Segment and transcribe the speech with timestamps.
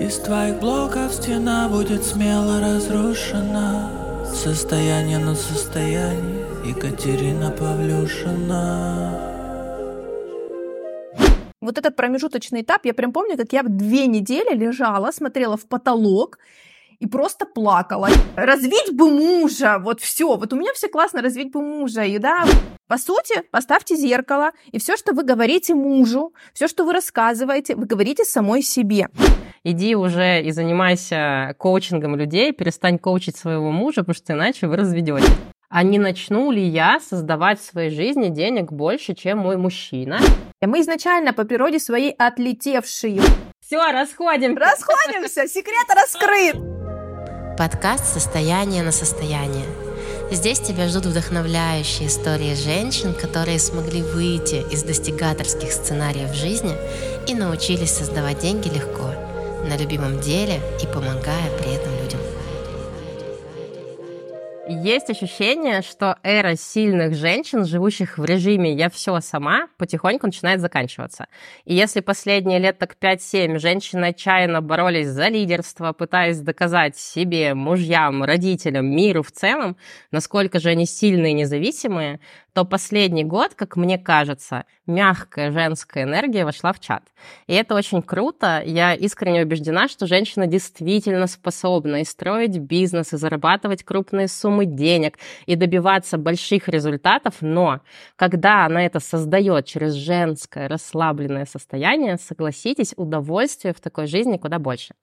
[0.00, 3.90] Из твоих блоков стена будет смело разрушена
[4.32, 9.28] Состояние на состояние Екатерина Павлюшина
[11.68, 16.38] вот этот промежуточный этап, я прям помню, как я две недели лежала, смотрела в потолок
[16.98, 18.08] и просто плакала.
[18.36, 20.36] Развить бы мужа, вот все.
[20.36, 22.04] Вот у меня все классно, развить бы мужа.
[22.04, 22.46] И да,
[22.86, 27.84] по сути, поставьте зеркало, и все, что вы говорите мужу, все, что вы рассказываете, вы
[27.84, 29.08] говорите самой себе.
[29.64, 35.26] Иди уже и занимайся коучингом людей, перестань коучить своего мужа, потому что иначе вы разведете.
[35.70, 40.18] А не начну ли я создавать в своей жизни денег больше, чем мой мужчина?
[40.62, 43.20] Мы изначально по природе своей отлетевшие.
[43.60, 44.56] Все, расходим.
[44.56, 46.56] Расходимся, секрет раскрыт.
[47.58, 49.66] Подкаст «Состояние на состояние».
[50.30, 56.72] Здесь тебя ждут вдохновляющие истории женщин, которые смогли выйти из достигаторских сценариев жизни
[57.26, 59.10] и научились создавать деньги легко,
[59.68, 62.20] на любимом деле и помогая при этом людям.
[64.70, 71.26] Есть ощущение, что эра сильных женщин, живущих в режиме «я все сама», потихоньку начинает заканчиваться.
[71.64, 78.22] И если последние лет так 5-7 женщины отчаянно боролись за лидерство, пытаясь доказать себе, мужьям,
[78.22, 79.78] родителям, миру в целом,
[80.10, 82.20] насколько же они сильные и независимые,
[82.52, 87.02] то последний год, как мне кажется, мягкая женская энергия вошла в чат.
[87.46, 88.62] И это очень круто.
[88.64, 95.18] Я искренне убеждена, что женщина действительно способна и строить бизнес, и зарабатывать крупные суммы денег,
[95.46, 97.80] и добиваться больших результатов, но
[98.16, 104.94] когда она это создает через женское расслабленное состояние, согласитесь, удовольствия в такой жизни куда больше.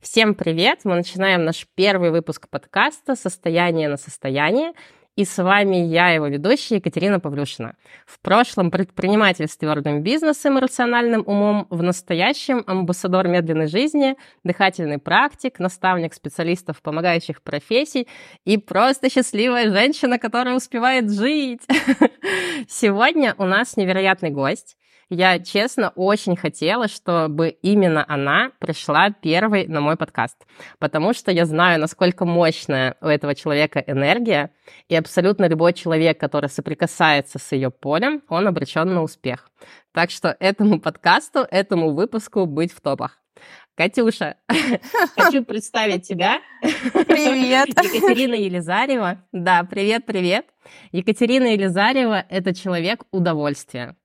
[0.00, 0.80] Всем привет!
[0.84, 4.72] Мы начинаем наш первый выпуск подкаста «Состояние на состояние».
[5.16, 7.76] И с вами я, его ведущая Екатерина Павлюшина.
[8.04, 14.98] В прошлом предприниматель с твердым бизнесом и рациональным умом, в настоящем амбассадор медленной жизни, дыхательный
[14.98, 18.08] практик, наставник специалистов помогающих профессий
[18.44, 21.62] и просто счастливая женщина, которая успевает жить.
[22.68, 24.76] Сегодня у нас невероятный гость.
[25.10, 30.46] Я, честно, очень хотела, чтобы именно она пришла первой на мой подкаст,
[30.78, 34.50] потому что я знаю, насколько мощная у этого человека энергия,
[34.88, 39.50] и абсолютно любой человек, который соприкасается с ее полем, он обречен на успех.
[39.92, 43.18] Так что этому подкасту, этому выпуску быть в топах.
[43.76, 44.36] Катюша,
[45.16, 46.38] хочу представить тебя.
[46.62, 47.68] Привет.
[47.68, 49.22] Екатерина Елизарева.
[49.32, 50.46] Да, привет-привет.
[50.92, 53.96] Екатерина Елизарева– это человек удовольствия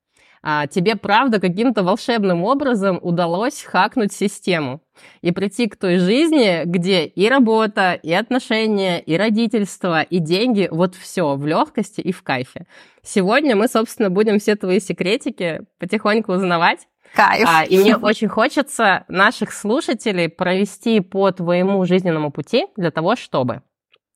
[0.41, 4.81] а, тебе, правда, каким-то волшебным образом удалось хакнуть систему
[5.21, 10.95] и прийти к той жизни, где и работа, и отношения, и родительство, и деньги, вот
[10.95, 12.65] все в легкости и в кайфе.
[13.03, 16.87] Сегодня мы, собственно, будем все твои секретики потихоньку узнавать.
[17.15, 17.47] Кайф.
[17.49, 23.63] А, и мне очень хочется наших слушателей провести по твоему жизненному пути для того, чтобы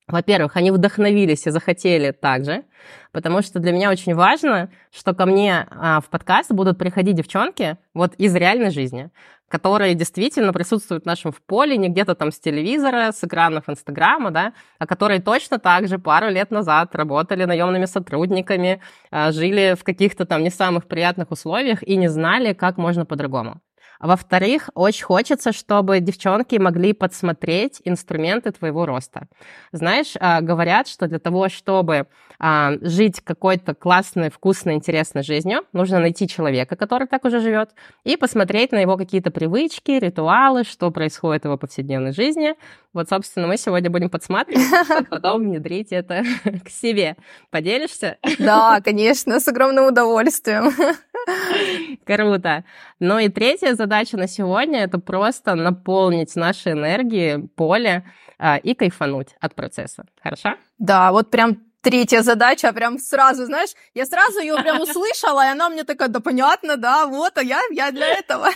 [0.08, 2.66] во-первых, они вдохновились и захотели также,
[3.12, 7.78] потому что для меня очень важно, что ко мне а, в подкаст будут приходить девчонки
[7.94, 9.12] вот из реальной жизни,
[9.48, 14.32] которые действительно присутствуют в нашем в поле, не где-то там с телевизора, с экранов Инстаграма,
[14.32, 19.86] да, а которые точно так же пару лет назад работали наемными сотрудниками, а, жили в
[19.86, 23.62] каких-то там не самых приятных условиях и не знали, как можно по-другому.
[24.04, 29.30] Во-вторых, очень хочется, чтобы девчонки могли подсмотреть инструменты твоего роста.
[29.72, 32.08] Знаешь, а, говорят, что для того, чтобы
[32.40, 37.72] а, жить какой-то классной, вкусной, интересной жизнью, нужно найти человека, который так уже живет,
[38.04, 42.56] и посмотреть на его какие-то привычки, ритуалы, что происходит в его повседневной жизни.
[42.94, 46.24] Вот, собственно, мы сегодня будем подсматривать, а потом внедрить это
[46.66, 47.18] к себе.
[47.50, 48.18] Поделишься?
[48.40, 50.72] Да, конечно, с огромным удовольствием.
[52.06, 52.64] Круто.
[53.00, 58.04] Ну и третья задача на сегодня— это просто наполнить наши энергии, поле
[58.38, 60.06] а, и кайфануть от процесса.
[60.22, 60.56] Хорошо?
[60.78, 65.70] Да, вот прям третья задача, прям сразу, знаешь, я сразу ее прям услышала, и она
[65.70, 68.50] мне такая, да понятно, да, вот, а я, я для этого.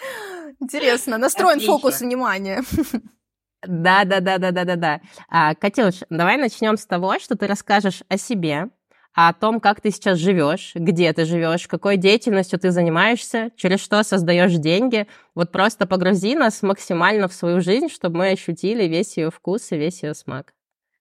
[0.60, 1.74] Интересно, настроен Отлично.
[1.74, 2.62] фокус внимания.
[3.66, 5.00] Да, да, да, да, да, да, да.
[5.28, 8.68] А, Катюш, давай начнем с того, что ты расскажешь о себе,
[9.12, 14.02] о том, как ты сейчас живешь, где ты живешь, какой деятельностью ты занимаешься, через что
[14.02, 15.08] создаешь деньги.
[15.34, 19.76] Вот просто погрузи нас максимально в свою жизнь, чтобы мы ощутили весь ее вкус и
[19.76, 20.52] весь ее смак.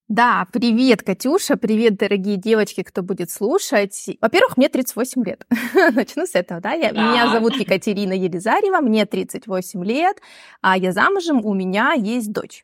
[0.08, 4.06] Да, привет, Катюша, привет, дорогие девочки, кто будет слушать.
[4.22, 5.48] Во-первых, мне 38 лет.
[5.96, 6.74] Начну с этого, да?
[6.74, 7.02] Я, да.
[7.02, 10.22] Меня зовут Екатерина Елизарева, мне 38 лет,
[10.62, 12.64] а я замужем, у меня есть дочь.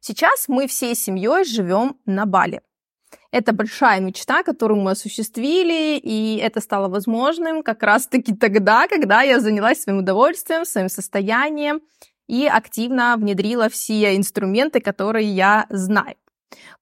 [0.00, 2.60] Сейчас мы всей семьей живем на Бали.
[3.30, 9.40] Это большая мечта, которую мы осуществили, и это стало возможным как раз-таки тогда, когда я
[9.40, 11.80] занялась своим удовольствием, своим состоянием.
[12.26, 16.16] и активно внедрила все инструменты, которые я знаю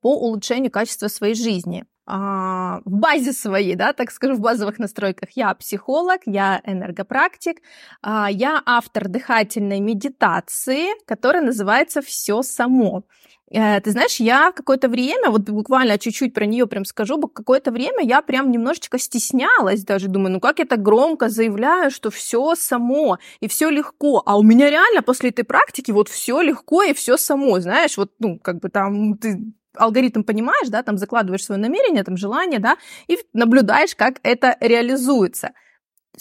[0.00, 1.84] по улучшению качества своей жизни.
[2.04, 7.58] А, в базе своей, да, так скажу, в базовых настройках я психолог, я энергопрактик,
[8.02, 13.04] а, я автор дыхательной медитации, которая называется «Все само».
[13.54, 18.02] Э, ты знаешь, я какое-то время, вот буквально чуть-чуть про нее прям скажу, какое-то время
[18.02, 23.18] я прям немножечко стеснялась даже, думаю, ну как я так громко заявляю, что все само
[23.40, 27.16] и все легко, а у меня реально после этой практики вот все легко и все
[27.18, 32.04] само, знаешь, вот, ну, как бы там ты алгоритм понимаешь, да, там закладываешь свое намерение,
[32.04, 32.76] там желание, да,
[33.08, 35.52] и наблюдаешь, как это реализуется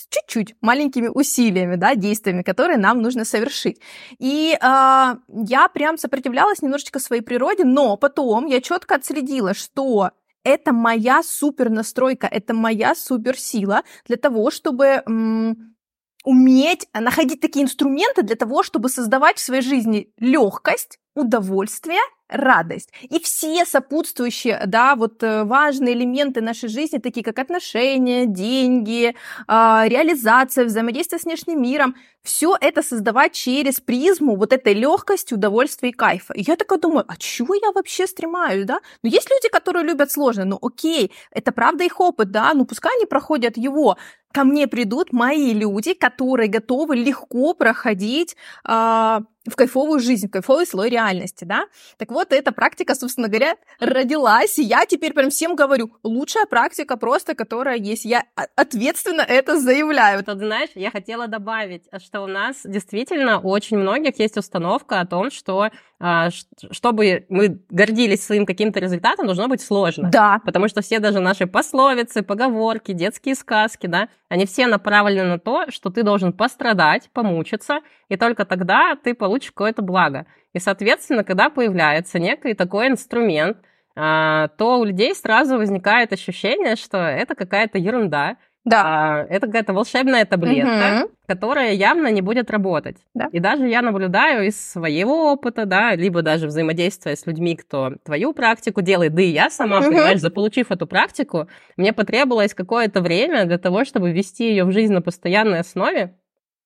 [0.09, 3.81] чуть-чуть маленькими усилиями, да, действиями, которые нам нужно совершить.
[4.19, 10.11] И э, я прям сопротивлялась немножечко своей природе, но потом я четко отследила, что
[10.43, 15.75] это моя супер настройка, это моя суперсила для того, чтобы м,
[16.23, 21.99] уметь находить такие инструменты для того, чтобы создавать в своей жизни легкость, удовольствие
[22.31, 22.89] радость.
[23.01, 29.15] И все сопутствующие, да, вот э, важные элементы нашей жизни, такие как отношения, деньги,
[29.47, 35.89] а, реализация, взаимодействие с внешним миром, все это создавать через призму вот этой легкости, удовольствия
[35.89, 36.33] и кайфа.
[36.33, 38.79] И я такая думаю, а чего я вообще стремаюсь, да?
[39.03, 42.95] Ну, есть люди, которые любят сложно, ну, окей, это правда их опыт, да, ну, пускай
[42.95, 43.97] они проходят его.
[44.33, 50.65] Ко мне придут мои люди, которые готовы легко проходить а, в кайфовую жизнь, в кайфовый
[50.67, 51.65] слой реальности, да?
[51.97, 56.95] Так вот, эта практика, собственно говоря, родилась, и я теперь прям всем говорю, лучшая практика
[56.95, 58.05] просто, которая есть.
[58.05, 58.23] Я
[58.55, 60.23] ответственно это заявляю.
[60.23, 65.05] Ты знаешь, я хотела добавить, что у нас действительно у очень многих есть установка о
[65.05, 65.69] том, что
[65.99, 66.29] а,
[66.71, 70.09] чтобы мы гордились своим каким-то результатом, должно быть сложно.
[70.11, 70.39] Да.
[70.45, 75.65] Потому что все даже наши пословицы, поговорки, детские сказки, да, они все направлены на то,
[75.67, 80.25] что ты должен пострадать, помучиться, и только тогда ты получишь какое-то благо.
[80.53, 83.57] И, соответственно, когда появляется некий такой инструмент,
[83.93, 88.83] а, то у людей сразу возникает ощущение, что это какая-то ерунда, да.
[88.85, 91.11] А, это какая-то волшебная таблетка, угу.
[91.27, 92.97] которая явно не будет работать.
[93.15, 93.27] Да.
[93.31, 98.33] И даже я наблюдаю из своего опыта, да, либо даже взаимодействия с людьми, кто твою
[98.33, 99.87] практику делает, да и я сама, угу.
[99.87, 104.93] понимаешь, заполучив эту практику, мне потребовалось какое-то время для того, чтобы ввести ее в жизнь
[104.93, 106.15] на постоянной основе,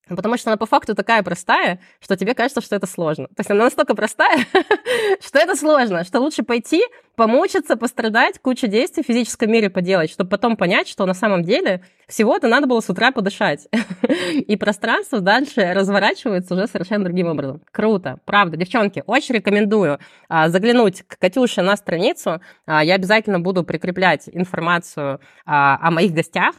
[0.08, 3.28] Потому что она по факту такая простая, что тебе кажется, что это сложно.
[3.30, 4.46] То есть она настолько простая,
[5.20, 6.84] что это сложно, что лучше пойти,
[7.16, 11.82] помучиться, пострадать, кучу действий в физическом мире поделать, чтобы потом понять, что на самом деле
[12.08, 13.68] всего-то надо было с утра подышать.
[14.34, 17.62] И пространство дальше разворачивается уже совершенно другим образом.
[17.72, 18.58] Круто, правда.
[18.58, 22.42] Девчонки, очень рекомендую а, заглянуть к Катюше на страницу.
[22.66, 26.56] А, я обязательно буду прикреплять информацию а, о моих гостях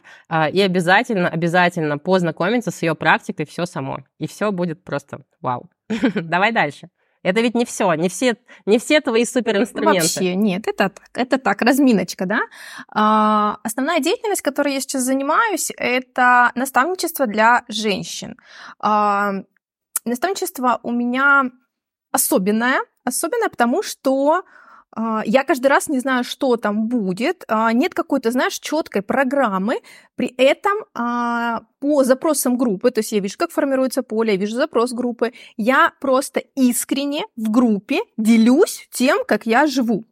[0.53, 3.99] и обязательно, обязательно познакомиться с ее практикой все само.
[4.19, 5.71] И все будет просто вау.
[6.15, 6.89] Давай дальше.
[7.27, 8.37] Это ведь не все, не все,
[8.67, 10.01] не все твои суперинструменты.
[10.01, 12.39] Вообще, нет, это так, это так, разминочка, да.
[12.89, 18.37] А, основная деятельность, которой я сейчас занимаюсь, это наставничество для женщин.
[18.79, 19.33] А,
[20.05, 21.51] наставничество у меня
[22.13, 24.45] особенное, особенное, потому что
[25.27, 27.45] я каждый раз не знаю, что там будет.
[27.49, 29.81] А, нет какой-то, знаешь, четкой программы.
[30.15, 34.57] При этом а, по запросам группы, то есть я вижу, как формируется поле, я вижу
[34.57, 40.05] запрос группы, я просто искренне в группе делюсь тем, как я живу.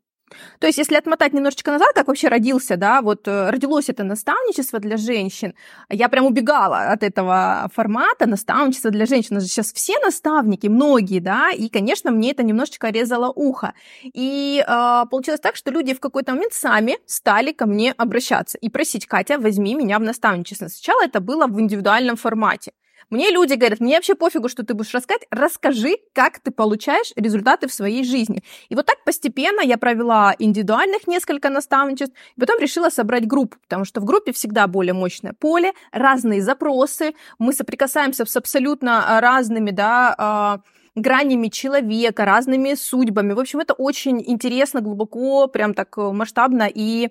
[0.58, 4.78] То есть, если отмотать немножечко назад, как вообще родился, да, вот э, родилось это наставничество
[4.78, 5.54] для женщин,
[5.90, 9.40] я прям убегала от этого формата наставничества для женщин.
[9.40, 13.74] Сейчас все наставники, многие, да, и, конечно, мне это немножечко резало ухо.
[14.02, 18.68] И э, получилось так, что люди в какой-то момент сами стали ко мне обращаться и
[18.70, 20.68] просить, Катя, возьми меня в наставничество.
[20.68, 22.72] Сначала это было в индивидуальном формате.
[23.10, 27.68] Мне люди говорят, мне вообще пофигу, что ты будешь рассказать, расскажи, как ты получаешь результаты
[27.68, 28.42] в своей жизни.
[28.68, 33.84] И вот так постепенно я провела индивидуальных несколько наставничеств, и потом решила собрать группу, потому
[33.84, 40.14] что в группе всегда более мощное поле, разные запросы, мы соприкасаемся с абсолютно разными, да,
[40.16, 40.60] а,
[40.94, 43.32] гранями человека, разными судьбами.
[43.32, 47.10] В общем, это очень интересно, глубоко, прям так масштабно и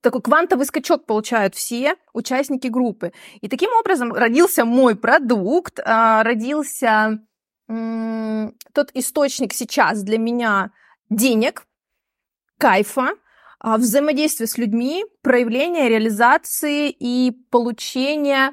[0.00, 3.12] такой квантовый скачок получают все участники группы.
[3.40, 7.20] И таким образом родился мой продукт, а, родился
[8.72, 10.70] тот источник сейчас для меня
[11.10, 11.66] денег,
[12.56, 13.10] кайфа,
[13.60, 18.52] а, взаимодействия с людьми, проявления, реализации и получения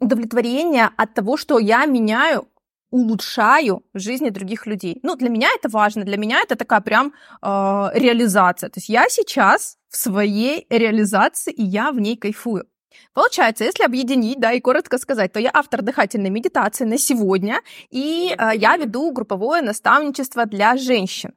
[0.00, 2.48] удовлетворения от того, что я меняю
[2.90, 5.00] улучшаю жизни других людей.
[5.02, 7.46] Ну, для меня это важно, для меня это такая прям э,
[7.94, 8.70] реализация.
[8.70, 12.64] То есть я сейчас в своей реализации, и я в ней кайфую.
[13.12, 18.34] Получается, если объединить, да, и коротко сказать, то я автор дыхательной медитации на сегодня, и
[18.36, 21.32] э, я веду групповое наставничество для женщин.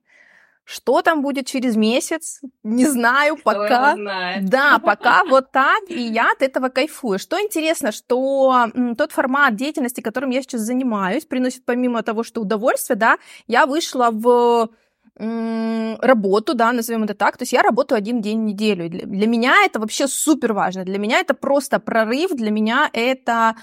[0.72, 3.96] Что там будет через месяц, не знаю, Кто пока.
[4.42, 7.20] Да, пока вот так, и я от этого кайфую.
[7.20, 12.96] Что интересно, что тот формат деятельности, которым я сейчас занимаюсь, приносит помимо того, что удовольствие,
[12.96, 14.70] да, я вышла в
[15.18, 17.36] работу, да, назовем это так.
[17.38, 18.90] То есть я работаю один день в неделю.
[18.90, 20.86] Для, для меня это вообще супер важно.
[20.86, 23.56] Для меня это просто прорыв, для меня это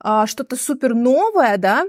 [0.00, 1.84] а, что-то супер новое, да,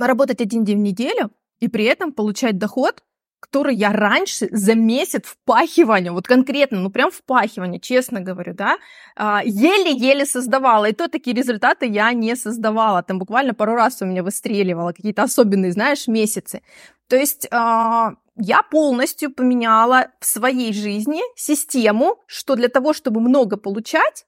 [0.00, 1.30] работать один день в неделю
[1.60, 3.02] и при этом получать доход,
[3.40, 8.76] который я раньше за месяц впахивания, вот конкретно, ну прям впахивания, честно говорю, да,
[9.16, 10.86] а, еле-еле создавала.
[10.86, 13.02] И то такие результаты я не создавала.
[13.02, 16.62] Там буквально пару раз у меня выстреливало какие-то особенные, знаешь, месяцы.
[17.08, 23.56] То есть а, я полностью поменяла в своей жизни систему, что для того, чтобы много
[23.56, 24.26] получать,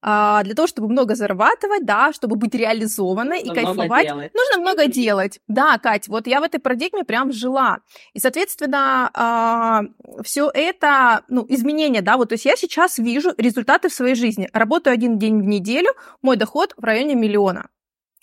[0.00, 4.32] а, для того, чтобы много зарабатывать, да, чтобы быть реализованной и Нужно много кайфовать, делать.
[4.34, 5.40] нужно много делать.
[5.48, 7.78] Да, Кать, вот я в этой парадигме прям жила.
[8.12, 9.88] И, соответственно,
[10.22, 14.48] все это, ну, изменения, да, вот, то есть я сейчас вижу результаты в своей жизни.
[14.52, 15.90] Работаю один день в неделю,
[16.22, 17.68] мой доход в районе миллиона.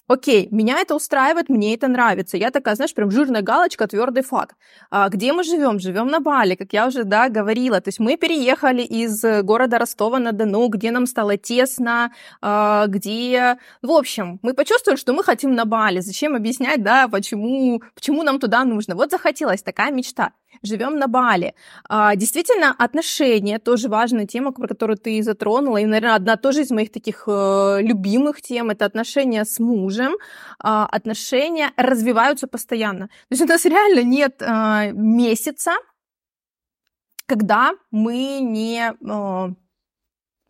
[0.07, 2.38] Окей, меня это устраивает, мне это нравится.
[2.38, 4.55] Я такая, знаешь, прям жирная галочка, твердый факт.
[4.91, 5.79] А, где мы живем?
[5.79, 7.81] Живем на Бали, как я уже, да, говорила.
[7.81, 13.57] То есть мы переехали из э, города Ростова-на-Дону, где нам стало тесно, а, где...
[13.81, 16.01] В общем, мы почувствовали, что мы хотим на Бали.
[16.01, 18.93] Зачем объяснять, да, почему, почему нам туда нужно?
[18.95, 20.33] Вот захотелось такая мечта.
[20.63, 21.53] Живем на Бали.
[21.89, 25.77] А, действительно, отношения тоже важная тема, про которую ты затронула.
[25.77, 30.13] И, наверное, одна тоже из моих таких э, любимых тем это отношения с мужем.
[30.59, 33.07] А, отношения развиваются постоянно.
[33.07, 35.71] То есть у нас реально нет а, месяца,
[37.27, 39.53] когда мы не э,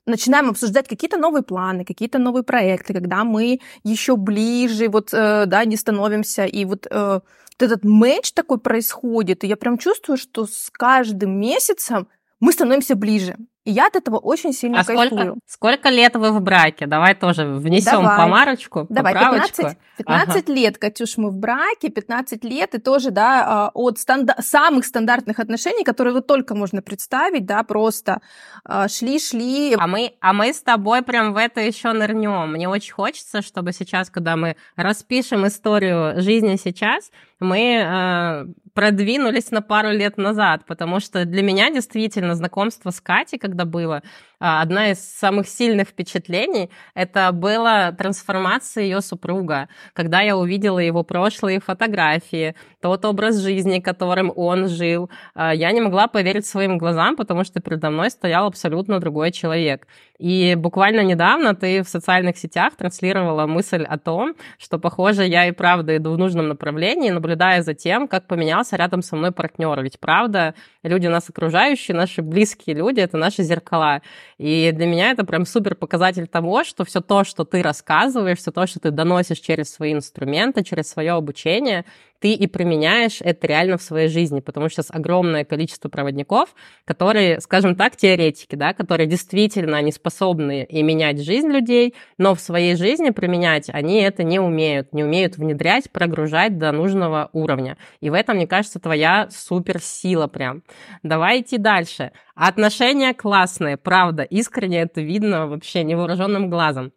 [0.05, 5.65] начинаем обсуждать какие-то новые планы, какие-то новые проекты, когда мы еще ближе, вот, э, да,
[5.65, 7.19] не становимся, и вот, э,
[7.62, 12.07] этот матч такой происходит, и я прям чувствую, что с каждым месяцем
[12.39, 13.38] мы становимся ближе.
[13.65, 15.07] И я от этого очень сильно А кайфую.
[15.07, 16.86] сколько, сколько лет вы в браке?
[16.86, 18.17] Давай тоже внесем Давай.
[18.17, 19.57] помарочку, Давай, поправочку.
[19.57, 24.39] 15, 15 лет, Катюш, мы в браке, 15 лет, и тоже, да, а, от станда-
[24.39, 28.22] самых стандартных отношений, которые вот только можно представить, да, просто
[28.63, 32.51] а, шли-шли, А мы, а мы с тобой прям в это еще нырнем.
[32.51, 39.62] Мне очень хочется, чтобы сейчас, когда мы распишем историю жизни сейчас, мы э, продвинулись на
[39.62, 44.03] пару лет назад, потому что для меня действительно знакомство с Катей, когда было,
[44.35, 51.04] э, одна из самых сильных впечатлений, это была трансформация ее супруга, когда я увидела его
[51.04, 55.10] прошлые фотографии, тот образ жизни, которым он жил.
[55.36, 59.88] Э, я не могла поверить своим глазам, потому что передо мной стоял абсолютно другой человек.
[60.18, 65.51] И буквально недавно ты в социальных сетях транслировала мысль о том, что, похоже, я и
[65.51, 69.82] правда иду в нужном направлении, наблюдая за тем, как поменялся рядом со мной партнер.
[69.82, 74.01] Ведь правда, люди нас окружающие, наши близкие люди, это наши зеркала.
[74.38, 78.51] И для меня это прям супер показатель того, что все то, что ты рассказываешь, все
[78.51, 81.86] то, что ты доносишь через свои инструменты, через свое обучение,
[82.25, 87.39] ты и применяешь это реально в своей жизни, потому что сейчас огромное количество проводников, которые,
[87.39, 92.75] скажем так, теоретики, да, которые действительно они способны и менять жизнь людей, но в своей
[92.77, 97.77] жизни применять они это не умеют, не умеют внедрять, прогружать до нужного уровня.
[98.00, 100.63] И в этом, мне кажется, твоя суперсила прям.
[101.03, 102.12] Давай идти дальше.
[102.34, 106.91] Отношения классные, правда, искренне это видно вообще невооруженным глазом.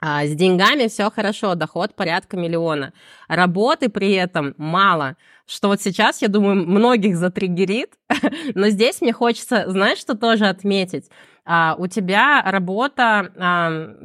[0.00, 2.92] А, с деньгами все хорошо, доход порядка миллиона.
[3.28, 5.16] Работы при этом мало.
[5.46, 7.94] Что вот сейчас, я думаю, многих затриггерит.
[8.54, 11.06] Но здесь мне хочется, знаешь, что тоже отметить?
[11.48, 13.30] А, у тебя работа,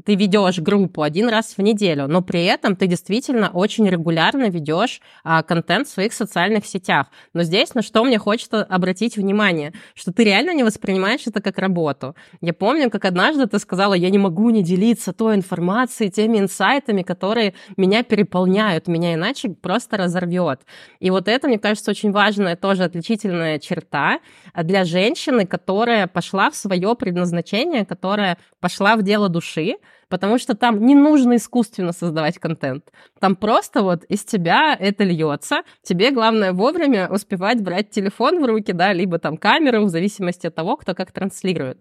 [0.05, 5.01] ты ведешь группу один раз в неделю, но при этом ты действительно очень регулярно ведешь
[5.23, 7.07] а, контент в своих социальных сетях.
[7.33, 11.57] Но здесь на что мне хочется обратить внимание, что ты реально не воспринимаешь это как
[11.57, 12.15] работу.
[12.41, 17.01] Я помню, как однажды ты сказала, я не могу не делиться той информацией, теми инсайтами,
[17.01, 20.61] которые меня переполняют, меня иначе просто разорвет.
[20.99, 24.19] И вот это, мне кажется, очень важная тоже отличительная черта
[24.55, 29.75] для женщины, которая пошла в свое предназначение предназначение, которая пошла в дело души,
[30.09, 32.91] потому что там не нужно искусственно создавать контент.
[33.19, 35.61] Там просто вот из тебя это льется.
[35.81, 40.55] Тебе главное вовремя успевать брать телефон в руки, да, либо там камеру, в зависимости от
[40.55, 41.79] того, кто как транслирует.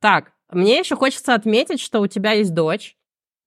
[0.00, 2.95] Так, мне еще хочется отметить, что у тебя есть дочь,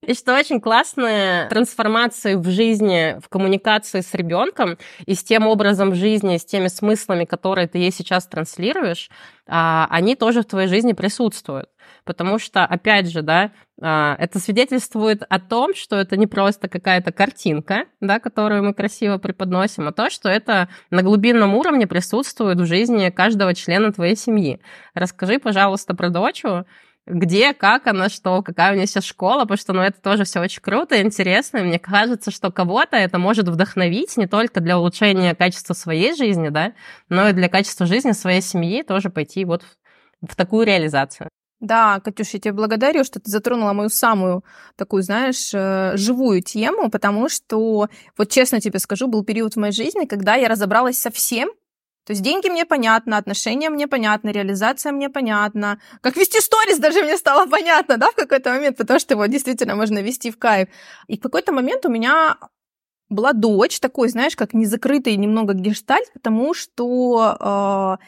[0.02, 5.94] И что очень классные трансформации в жизни, в коммуникации с ребенком и с тем образом
[5.94, 9.10] жизни, с теми смыслами, которые ты ей сейчас транслируешь,
[9.46, 11.70] а, они тоже в твоей жизни присутствуют.
[12.06, 13.52] Потому что, опять же, да,
[13.82, 19.18] а, это свидетельствует о том, что это не просто какая-то картинка, да, которую мы красиво
[19.18, 24.62] преподносим, а то, что это на глубинном уровне присутствует в жизни каждого члена твоей семьи.
[24.94, 26.66] Расскажи, пожалуйста, про дочу,
[27.06, 30.42] где, как она, что, какая у нее сейчас школа, потому что, ну, это тоже все
[30.42, 31.58] очень круто и интересно.
[31.58, 36.50] И мне кажется, что кого-то это может вдохновить не только для улучшения качества своей жизни,
[36.50, 36.74] да,
[37.10, 41.30] но и для качества жизни своей семьи тоже пойти вот в, в такую реализацию.
[41.60, 44.46] Да, Катюш, я тебе благодарю, что ты затронула мою самую
[44.78, 49.74] такую, знаешь, э, живую тему, потому что, вот честно тебе скажу, был период в моей
[49.74, 51.50] жизни, когда я разобралась со всем,
[52.10, 55.80] то есть деньги мне понятно, отношения мне понятно, реализация мне понятна.
[56.02, 59.76] Как вести сторис даже мне стало понятно, да, в какой-то момент, потому что его действительно
[59.76, 60.70] можно вести в кайф.
[61.06, 62.38] И в какой-то момент у меня
[63.10, 68.04] была дочь, такой, знаешь, как незакрытый немного гештальт, потому что э,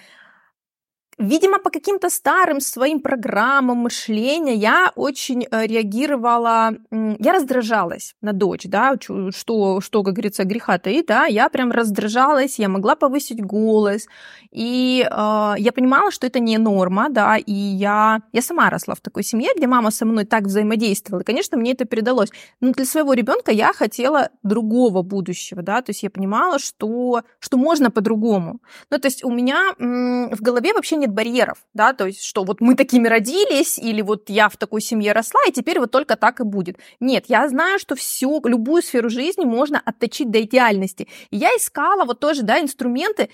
[1.21, 8.63] Видимо, по каким-то старым своим программам мышления я очень э, реагировала, я раздражалась на дочь,
[8.65, 14.07] да, что, что как говорится, греха таит, да, я прям раздражалась, я могла повысить голос,
[14.51, 19.01] и э, я понимала, что это не норма, да, и я, я сама росла в
[19.01, 22.31] такой семье, где мама со мной так взаимодействовала, и, конечно, мне это передалось.
[22.61, 27.57] Но для своего ребенка я хотела другого будущего, да, то есть я понимала, что, что
[27.57, 28.59] можно по-другому.
[28.89, 32.43] Ну, то есть у меня м, в голове вообще нет барьеров, да, то есть что
[32.43, 36.15] вот мы такими родились, или вот я в такой семье росла, и теперь вот только
[36.15, 36.77] так и будет.
[36.99, 41.07] Нет, я знаю, что всю, любую сферу жизни можно отточить до идеальности.
[41.31, 43.29] И я искала вот тоже, да, инструменты,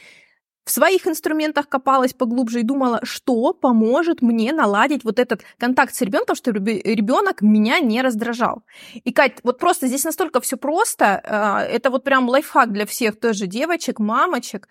[0.65, 6.01] в своих инструментах копалась поглубже и думала, что поможет мне наладить вот этот контакт с
[6.01, 8.63] ребенком, чтобы ребенок меня не раздражал.
[8.93, 13.17] И, Кать, вот просто здесь настолько все просто, э, это вот прям лайфхак для всех
[13.17, 14.67] тоже девочек, мамочек.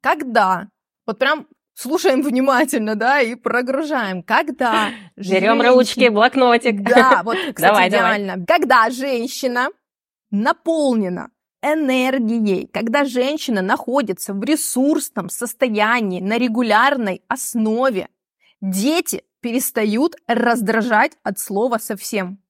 [0.00, 0.68] Когда
[1.06, 4.22] вот прям слушаем внимательно, да, и прогружаем.
[4.22, 5.72] Когда Берем женщина...
[5.72, 6.82] ручки, блокнотик.
[6.82, 8.32] Да, вот, кстати, давай, идеально.
[8.34, 8.46] Давай.
[8.46, 9.68] Когда женщина
[10.30, 11.30] наполнена
[11.62, 18.08] энергией, когда женщина находится в ресурсном состоянии на регулярной основе,
[18.60, 22.42] дети перестают раздражать от слова совсем.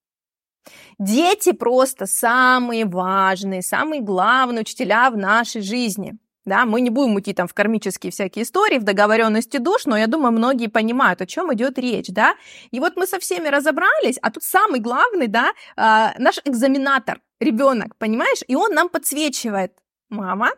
[0.98, 7.33] Дети просто самые важные, самые главные учителя в нашей жизни– да, мы не будем уйти
[7.33, 11.53] там в кармические всякие истории, в договоренности душ, но я думаю, многие понимают, о чем
[11.53, 12.35] идет речь, да.
[12.70, 17.96] И вот мы со всеми разобрались, а тут самый главный, да, э, наш экзаменатор, ребенок,
[17.96, 19.72] понимаешь, и он нам подсвечивает,
[20.09, 20.50] мама,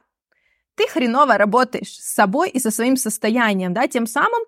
[0.77, 4.43] ты хреново работаешь с собой и со своим состоянием, да, тем самым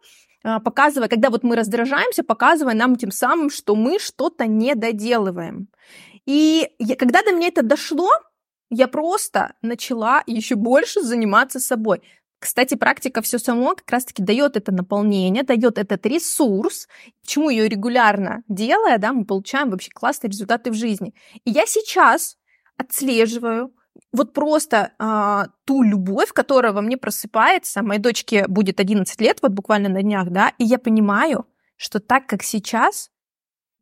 [0.45, 5.69] э, показывая, когда вот мы раздражаемся, показывая нам тем самым, что мы что-то не доделываем.
[6.27, 8.11] И когда до меня это дошло,
[8.71, 12.03] я просто начала еще больше заниматься собой.
[12.39, 16.89] Кстати, практика все само как раз-таки дает это наполнение, дает этот ресурс,
[17.23, 21.15] почему ее регулярно делая, да, мы получаем вообще классные результаты в жизни.
[21.45, 22.37] И я сейчас
[22.77, 23.73] отслеживаю
[24.13, 27.83] вот просто а, ту любовь, которая во мне просыпается.
[27.83, 31.47] Моей дочке будет 11 лет, вот буквально на днях, да, и я понимаю,
[31.77, 33.11] что так как сейчас,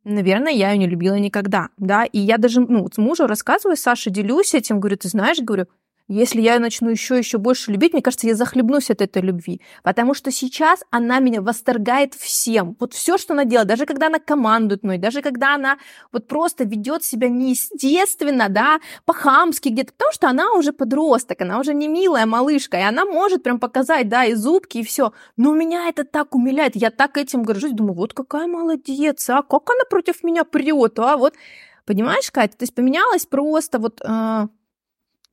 [0.05, 4.09] Наверное, я ее не любила никогда, да, и я даже, ну, с мужем рассказываю, Саше
[4.09, 5.67] делюсь этим, говорю, ты знаешь, говорю,
[6.07, 9.61] если я начну еще еще больше любить, мне кажется, я захлебнусь от этой любви.
[9.83, 12.75] Потому что сейчас она меня восторгает всем.
[12.79, 15.77] Вот все, что она делает, даже когда она командует мной, даже когда она
[16.11, 21.73] вот просто ведет себя неестественно, да, по-хамски где-то, потому что она уже подросток, она уже
[21.73, 25.13] не милая малышка, и она может прям показать, да, и зубки, и все.
[25.37, 29.69] Но меня это так умиляет, я так этим горжусь, думаю, вот какая молодец, а как
[29.69, 31.33] она против меня прет, а вот,
[31.85, 34.01] понимаешь, Катя, то есть поменялось просто вот...
[34.01, 34.47] Э,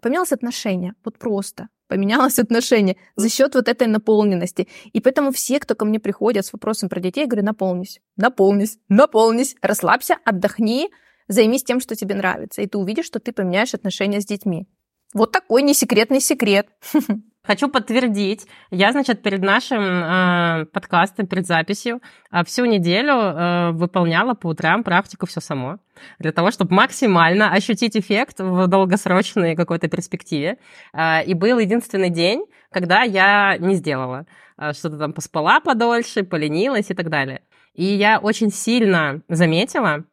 [0.00, 4.68] поменялось отношение, вот просто поменялось отношение за счет вот этой наполненности.
[4.92, 8.78] И поэтому все, кто ко мне приходят с вопросом про детей, я говорю, наполнись, наполнись,
[8.88, 10.90] наполнись, расслабься, отдохни,
[11.28, 14.66] займись тем, что тебе нравится, и ты увидишь, что ты поменяешь отношения с детьми.
[15.14, 16.68] Вот такой несекретный секрет.
[17.42, 18.46] Хочу подтвердить.
[18.70, 24.84] Я, значит, перед нашим э, подкастом, перед записью, э, всю неделю э, выполняла по утрам
[24.84, 25.78] практику все само.
[26.18, 30.58] Для того, чтобы максимально ощутить эффект в долгосрочной какой-то перспективе.
[30.92, 34.26] Э, и был единственный день, когда я не сделала.
[34.58, 37.40] Э, что-то там поспала подольше, поленилась и так далее.
[37.74, 40.04] И я очень сильно заметила,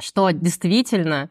[0.00, 1.28] что действительно а,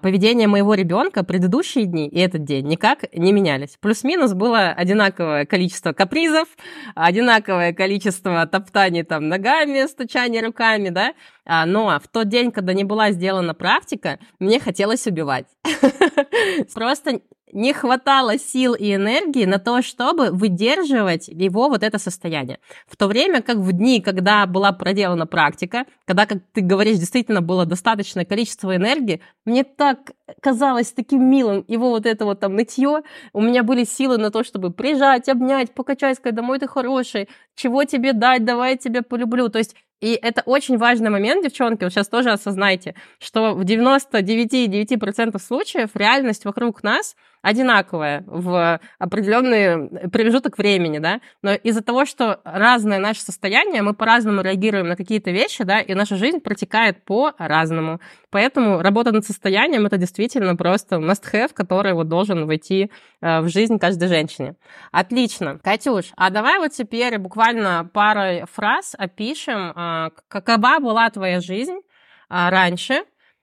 [0.00, 3.76] поведение моего ребенка предыдущие дни и этот день никак не менялись.
[3.80, 6.48] Плюс-минус было одинаковое количество капризов,
[6.94, 11.14] одинаковое количество топтаний там ногами, стучания руками, да,
[11.44, 15.46] а, но в тот день, когда не была сделана практика, мне хотелось убивать.
[16.74, 17.20] Просто
[17.52, 22.58] не хватало сил и энергии на то, чтобы выдерживать его вот это состояние.
[22.86, 27.42] В то время как в дни, когда была проделана практика, когда, как ты говоришь, действительно
[27.42, 33.02] было достаточное количество энергии, мне так казалось таким милым его вот это вот там нытье.
[33.32, 37.84] У меня были силы на то, чтобы прижать, обнять, покачать, сказать, домой ты хороший, чего
[37.84, 39.48] тебе дать, давай я тебя полюблю.
[39.50, 45.38] То есть и это очень важный момент, девчонки, вот сейчас тоже осознайте, что в 99,9%
[45.38, 52.98] случаев реальность вокруг нас одинаковая в определенный промежуток времени, да, но из-за того, что разное
[52.98, 58.00] наше состояние, мы по-разному реагируем на какие-то вещи, да, и наша жизнь протекает по-разному.
[58.30, 63.78] Поэтому работа над состоянием— это действительно просто must-have, который вот должен войти э, в жизнь
[63.78, 64.54] каждой женщине.
[64.92, 65.58] Отлично.
[65.58, 71.80] Катюш, а давай вот теперь буквально парой фраз опишем, э, какова была твоя жизнь э,
[72.28, 73.02] раньше,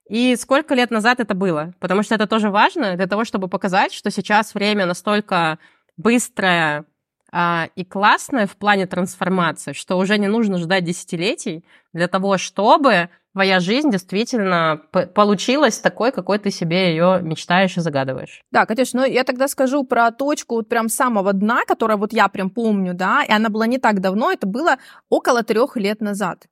[0.09, 1.73] и сколько лет назад это было?
[1.79, 5.59] Потому что это тоже важно для того, чтобы показать, что сейчас время настолько
[5.97, 6.85] быстрое
[7.31, 13.09] а, и классное в плане трансформации, что уже не нужно ждать десятилетий для того, чтобы
[13.33, 14.81] твоя жизнь действительно
[15.13, 18.41] получилась такой, какой ты себе ее мечтаешь и загадываешь.
[18.51, 22.27] Да, Катюш, ну я тогда скажу про точку вот прям самого дна, которая вот я
[22.29, 24.77] прям помню, да, и она была не так давно, это было
[25.09, 26.47] около трех лет назад.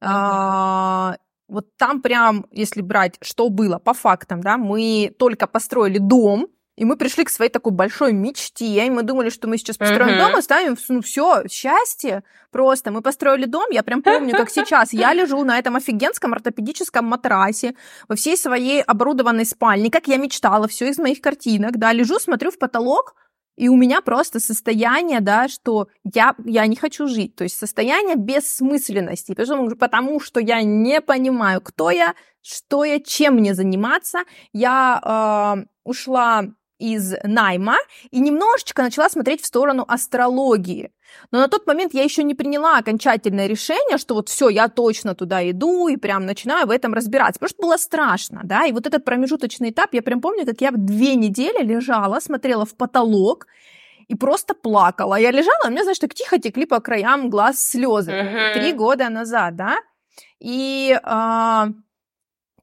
[0.00, 1.16] А,
[1.48, 6.84] вот там прям, если брать, что было по фактам, да, мы только построили дом, и
[6.84, 10.30] мы пришли к своей такой большой мечте, и мы думали, что мы сейчас построим uh-huh.
[10.30, 12.90] дом и ставим, ну все, счастье просто.
[12.90, 14.92] Мы построили дом, я прям помню, как сейчас.
[14.92, 17.76] Я лежу на этом офигенском ортопедическом матрасе
[18.08, 22.50] во всей своей оборудованной спальне, как я мечтала, все из моих картинок, да, лежу, смотрю
[22.50, 23.14] в потолок,
[23.56, 27.36] и у меня просто состояние, да, что я, я не хочу жить.
[27.36, 29.34] То есть состояние бессмысленности.
[29.34, 34.24] Потому, потому что я не понимаю, кто я, что я, чем мне заниматься.
[34.52, 36.44] Я э, ушла
[36.78, 37.76] из найма
[38.10, 40.92] и немножечко начала смотреть в сторону астрологии.
[41.30, 45.14] Но на тот момент я еще не приняла окончательное решение, что вот все, я точно
[45.14, 47.38] туда иду и прям начинаю в этом разбираться.
[47.38, 50.70] Потому что было страшно, да, и вот этот промежуточный этап, я прям помню, как я
[50.72, 53.46] две недели лежала, смотрела в потолок
[54.08, 55.14] и просто плакала.
[55.14, 58.10] Я лежала, у меня, знаешь, так тихо текли по краям глаз слезы.
[58.10, 58.54] Uh-huh.
[58.54, 59.76] Три года назад, да.
[60.40, 61.66] И э,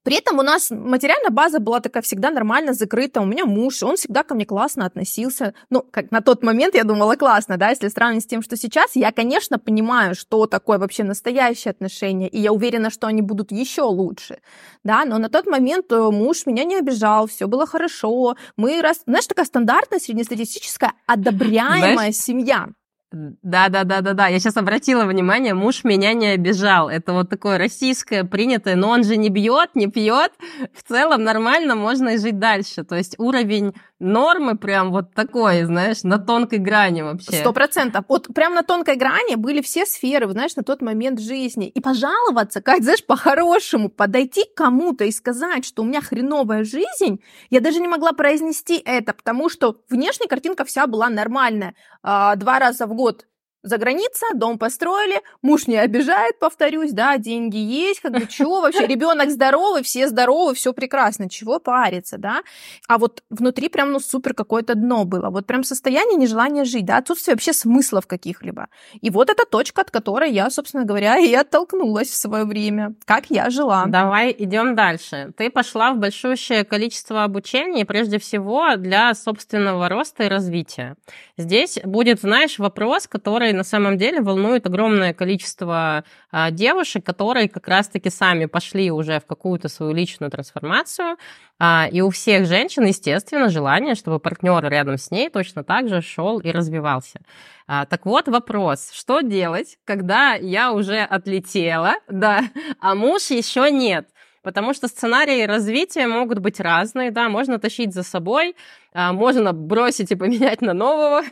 [0.04, 3.22] при этом у нас материальная база была такая всегда нормально закрыта.
[3.22, 5.54] У меня муж, он всегда ко мне классно относился.
[5.70, 8.96] Ну, как на тот момент я думала классно, да, если сравнить с тем, что сейчас.
[8.96, 13.84] Я, конечно, понимаю, что такое вообще настоящие отношения, и я уверена, что они будут еще
[13.84, 14.40] лучше,
[14.84, 18.36] да, но на тот момент э, муж меня не обижал, все было хорошо.
[18.58, 19.02] Мы, раз...
[19.06, 22.70] знаешь, такая стандартная среднестатистическая одобряемая знаешь, семья.
[23.12, 24.28] Да, да, да, да, да.
[24.28, 26.90] Я сейчас обратила внимание, муж меня не обижал.
[26.90, 30.32] Это вот такое российское принятое, но он же не бьет, не пьет.
[30.74, 32.84] В целом нормально, можно и жить дальше.
[32.86, 37.34] То есть уровень нормы прям вот такой, знаешь, на тонкой грани вообще.
[37.34, 38.06] Сто процентов.
[38.08, 41.68] Вот прям на тонкой грани были все сферы, знаешь, на тот момент жизни.
[41.70, 47.22] И пожаловаться, как, знаешь, по-хорошему, подойти к кому-то и сказать, что у меня хреновая жизнь,
[47.50, 51.76] я даже не могла произнести это, потому что внешняя картинка вся была нормальная.
[52.04, 53.28] А, два раза в год
[53.64, 58.88] за граница, дом построили, муж не обижает, повторюсь, да, деньги есть, как бы чего вообще,
[58.88, 62.42] ребенок здоровый, все здоровы, все прекрасно, чего париться, да,
[62.88, 66.98] а вот внутри прям, ну, супер какое-то дно было, вот прям состояние нежелания жить, да,
[66.98, 68.68] отсутствие вообще смыслов каких-либо.
[69.02, 73.26] И вот эта точка, от которой я, собственно говоря, и оттолкнулась в свое время, как
[73.30, 73.86] я жила.
[73.88, 75.34] Давай идем дальше.
[75.38, 80.96] Ты пошла в большущее количество обучений, прежде всего для собственного роста и развития.
[81.38, 87.48] Здесь будет, знаешь, вопрос, который который на самом деле волнует огромное количество а, девушек, которые
[87.48, 91.18] как раз-таки сами пошли уже в какую-то свою личную трансформацию.
[91.60, 96.02] А, и у всех женщин, естественно, желание, чтобы партнер рядом с ней точно так же
[96.02, 97.20] шел и развивался.
[97.68, 102.42] А, так вот вопрос, что делать, когда я уже отлетела, да,
[102.80, 104.08] а муж еще нет?
[104.42, 108.56] Потому что сценарии развития могут быть разные, да, можно тащить за собой,
[108.94, 111.24] а, можно бросить и поменять на нового,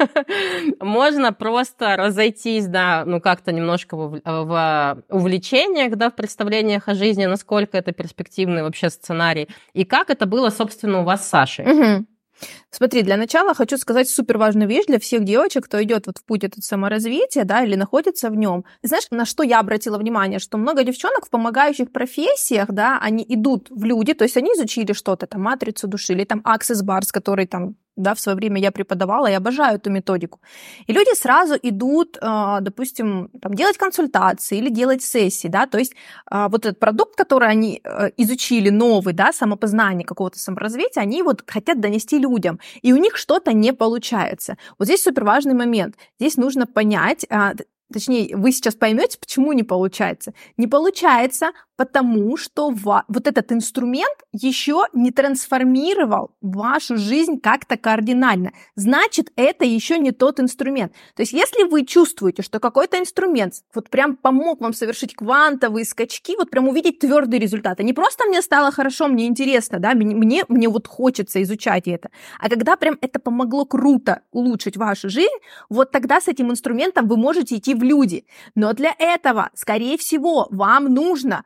[0.80, 7.26] можно просто разойтись, да, ну как-то немножко в, в увлечениях, да, в представлениях о жизни,
[7.26, 12.06] насколько это перспективный вообще сценарий, и как это было, собственно, у вас с Сашей.
[12.70, 16.24] Смотри, для начала хочу сказать супер важную вещь для всех девочек, кто идет вот в
[16.24, 18.64] путь этот саморазвития, да, или находится в нем.
[18.82, 23.68] Знаешь, на что я обратила внимание, что много девчонок в помогающих профессиях, да, они идут
[23.70, 27.46] в люди, то есть они изучили что-то, там, матрицу души, или там Access Bars, который
[27.46, 30.40] там да, в свое время я преподавала, я обожаю эту методику.
[30.86, 35.94] И люди сразу идут, а, допустим, там, делать консультации или делать сессии, да, то есть
[36.26, 41.42] а, вот этот продукт, который они э, изучили, новый, да, самопознание какого-то саморазвития, они вот
[41.46, 44.56] хотят донести людям, и у них что-то не получается.
[44.78, 45.96] Вот здесь супер важный момент.
[46.18, 47.54] Здесь нужно понять, а,
[47.92, 50.32] точнее, вы сейчас поймете, почему не получается.
[50.56, 58.52] Не получается, потому что вот этот инструмент еще не трансформировал вашу жизнь как-то кардинально.
[58.74, 60.92] Значит, это еще не тот инструмент.
[61.14, 66.34] То есть, если вы чувствуете, что какой-то инструмент вот прям помог вам совершить квантовые скачки,
[66.36, 70.68] вот прям увидеть твердые результаты, не просто мне стало хорошо, мне интересно, да, мне, мне
[70.68, 75.28] вот хочется изучать это, а когда прям это помогло круто улучшить вашу жизнь,
[75.70, 78.26] вот тогда с этим инструментом вы можете идти в люди.
[78.54, 81.44] Но для этого, скорее всего, вам нужно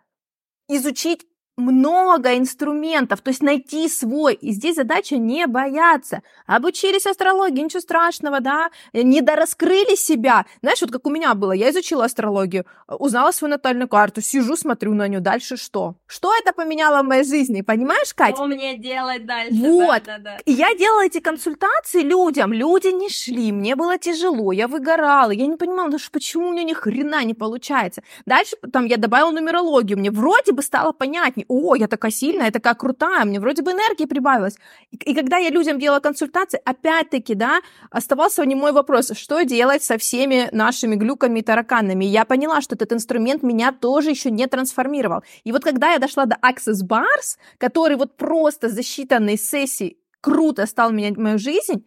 [0.69, 4.35] изучить много инструментов, то есть найти свой.
[4.35, 6.23] И здесь задача не бояться.
[6.47, 10.47] Обучились астрологии, ничего страшного, да, не дораскрыли себя.
[10.63, 14.95] Знаешь, вот как у меня было, я изучила астрологию, узнала свою натальную карту, сижу, смотрю
[14.95, 15.97] на нее, дальше что?
[16.07, 18.37] Что это поменяло в моей жизни, понимаешь, Катя?
[18.37, 19.55] Что мне делать дальше?
[19.55, 20.03] Вот.
[20.05, 20.39] Да, да, да.
[20.47, 25.47] И я делала эти консультации людям, люди не шли, мне было тяжело, я выгорала, я
[25.47, 28.03] не понимала, даже почему у меня ни хрена не получается.
[28.27, 32.51] Дальше там я добавила нумерологию, мне вроде бы стало понятнее, о, я такая сильная, я
[32.51, 34.57] такая крутая, мне вроде бы энергии прибавилось.
[34.91, 39.83] И, и когда я людям делала консультации, опять-таки, да, оставался не мой вопрос, что делать
[39.83, 42.05] со всеми нашими глюками и тараканами.
[42.05, 45.23] Я поняла, что этот инструмент меня тоже еще не трансформировал.
[45.45, 50.67] И вот когда я дошла до Access Bars, который вот просто за считанные сессии круто
[50.67, 51.85] стал менять мою жизнь,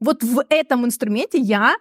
[0.00, 1.76] вот в этом инструменте я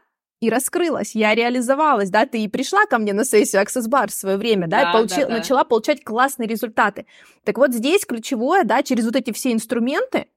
[0.45, 4.13] и раскрылась, я реализовалась, да, ты и пришла ко мне на сессию Access Bar в
[4.13, 5.37] свое время, да, да и получи, да, да.
[5.37, 7.05] начала получать классные результаты.
[7.43, 10.27] Так вот здесь ключевое, да, через вот эти все инструменты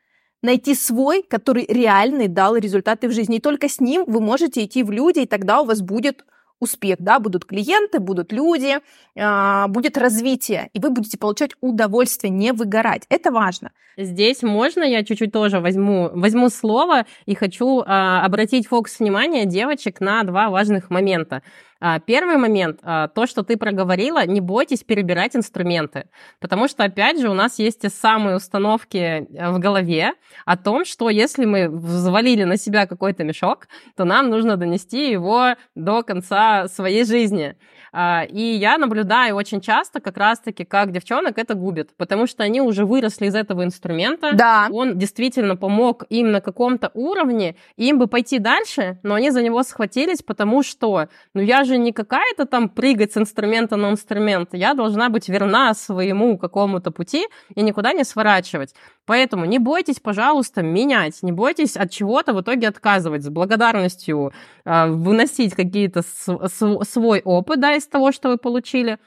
[0.42, 3.36] найти свой, который реальный дал результаты в жизни.
[3.36, 6.24] И только с ним вы можете идти в люди, и тогда у вас будет
[6.60, 8.78] успех, да, будут клиенты, будут люди,
[9.14, 13.04] э, будет развитие, и вы будете получать удовольствие, не выгорать.
[13.08, 13.70] Это важно.
[13.96, 20.00] Здесь можно я чуть-чуть тоже возьму, возьму слово и хочу э, обратить фокус внимания девочек
[20.00, 21.42] на два важных момента.
[21.80, 26.08] А, первый момент, а, то, что ты проговорила, не бойтесь перебирать инструменты,
[26.40, 30.14] потому что, опять же, у нас есть те самые установки э, в голове
[30.44, 35.54] о том, что если мы взвалили на себя какой-то мешок, то нам нужно донести его
[35.76, 37.56] до конца своей жизни.
[37.92, 42.60] А, и я наблюдаю очень часто как раз-таки, как девчонок это губит, потому что они
[42.60, 44.32] уже выросли из этого инструмента.
[44.32, 44.68] Да.
[44.70, 49.62] Он действительно помог им на каком-то уровне, им бы пойти дальше, но они за него
[49.62, 54.50] схватились, потому что, ну я же не какая-то там прыгать с инструмента на инструмент.
[54.52, 58.74] Я должна быть верна своему какому-то пути и никуда не сворачивать.
[59.08, 64.34] Поэтому не бойтесь, пожалуйста, менять, не бойтесь от чего-то в итоге отказывать, с благодарностью
[64.66, 68.98] э, выносить какие-то свой опыт да, из того, что вы получили,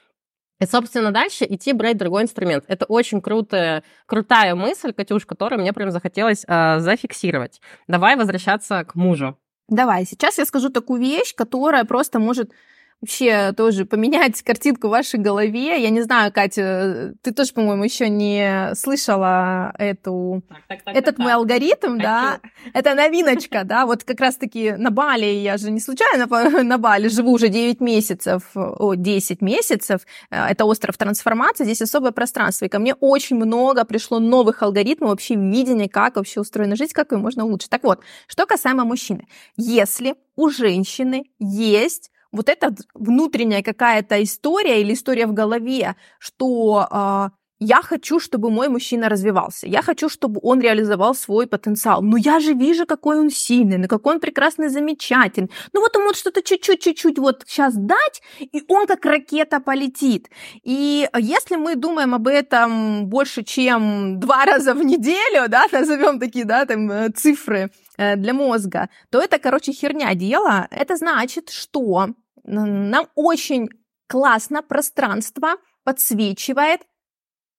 [0.59, 2.63] и, собственно, дальше идти брать другой инструмент.
[2.67, 7.61] Это очень крутая, крутая мысль, Катюш, которую мне прям захотелось э, зафиксировать.
[7.87, 9.37] Давай возвращаться к мужу.
[9.67, 12.53] Давай, сейчас я скажу такую вещь, которая просто может
[13.01, 15.81] вообще тоже поменять картинку в вашей голове.
[15.81, 21.15] Я не знаю, Катя, ты тоже, по-моему, еще не слышала эту, так, так, так, этот
[21.15, 21.37] так, мой так.
[21.37, 22.01] алгоритм, Хочу.
[22.01, 22.39] да?
[22.73, 23.85] Это новиночка, да?
[23.85, 26.27] Вот как раз-таки на Бали, я же не случайно
[26.63, 30.01] на Бали живу уже 9 месяцев, о, 10 месяцев.
[30.29, 32.65] Э, это остров трансформации, здесь особое пространство.
[32.65, 37.11] И ко мне очень много пришло новых алгоритмов, вообще видения, как вообще устроена жизнь, как
[37.11, 37.69] ее можно улучшить.
[37.69, 39.27] Так вот, что касаемо мужчины.
[39.57, 47.29] Если у женщины есть вот эта внутренняя какая-то история или история в голове, что э,
[47.63, 52.01] я хочу, чтобы мой мужчина развивался, я хочу, чтобы он реализовал свой потенциал.
[52.01, 55.51] Но я же вижу, какой он сильный, ну какой он прекрасный, замечательный.
[55.71, 60.29] Ну вот ему вот что-то чуть-чуть, чуть-чуть вот сейчас дать, и он как ракета полетит.
[60.63, 66.45] И если мы думаем об этом больше, чем два раза в неделю, да, назовем такие,
[66.45, 67.69] да, там э, цифры
[68.15, 70.67] для мозга, то это, короче, херня дела.
[70.71, 72.09] Это значит, что
[72.43, 73.69] нам очень
[74.07, 76.81] классно пространство подсвечивает,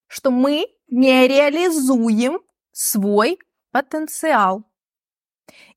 [0.07, 2.41] что мы не реализуем
[2.73, 3.39] свой
[3.71, 4.65] потенциал.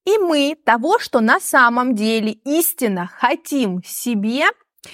[0.05, 4.45] И мы того, что на самом деле истинно хотим себе,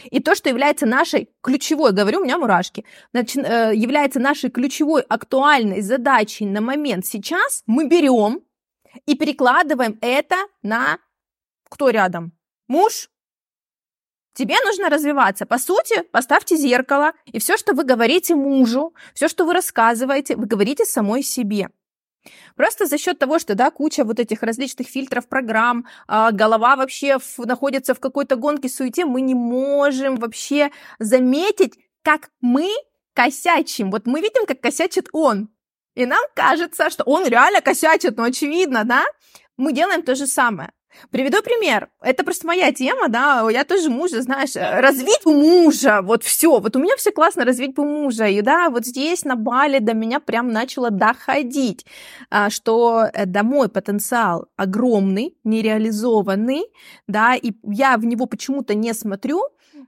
[0.05, 3.19] и то, что является нашей ключевой, говорю, у меня мурашки, э,
[3.75, 8.41] является нашей ключевой актуальной задачей на момент сейчас, мы берем
[9.05, 10.99] и перекладываем это на
[11.69, 12.33] кто рядом?
[12.67, 13.09] Муж?
[14.33, 15.45] Тебе нужно развиваться.
[15.45, 20.45] По сути, поставьте зеркало, и все, что вы говорите мужу, все, что вы рассказываете, вы
[20.45, 21.69] говорите самой себе.
[22.55, 27.17] Просто за счет того, что, да, куча вот этих различных фильтров, программ, а, голова вообще
[27.17, 32.69] в, находится в какой-то гонке, суете, мы не можем вообще заметить, как мы
[33.13, 33.91] косячим.
[33.91, 35.49] Вот мы видим, как косячит он.
[35.95, 39.03] И нам кажется, что он реально косячит, ну, очевидно, да?
[39.57, 40.71] Мы делаем то же самое.
[41.09, 41.89] Приведу пример.
[42.01, 43.47] Это просто моя тема, да.
[43.49, 46.59] Я тоже мужа, знаешь, развить бы мужа, вот все.
[46.59, 48.27] Вот у меня все классно развить бы мужа.
[48.27, 51.85] И да, вот здесь на Бали до меня прям начало доходить,
[52.29, 56.65] а, что э, да, мой потенциал огромный, нереализованный,
[57.07, 59.43] да, и я в него почему-то не смотрю,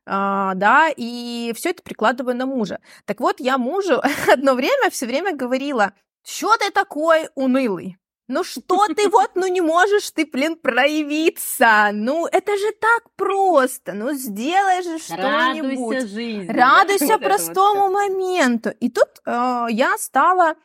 [0.05, 2.79] да, и все это прикладываю на мужа.
[3.05, 5.93] Так вот, я мужу одно время все время говорила,
[6.25, 7.97] что ты такой унылый?
[8.29, 11.89] Ну что ты вот, ну не можешь ты, блин, проявиться.
[11.91, 13.91] Ну это же так просто.
[13.93, 15.97] Ну сделай же что-нибудь.
[15.97, 16.51] Радуйся жизни.
[16.57, 18.69] Радуйся простому моменту.
[18.79, 20.55] И тут э, я стала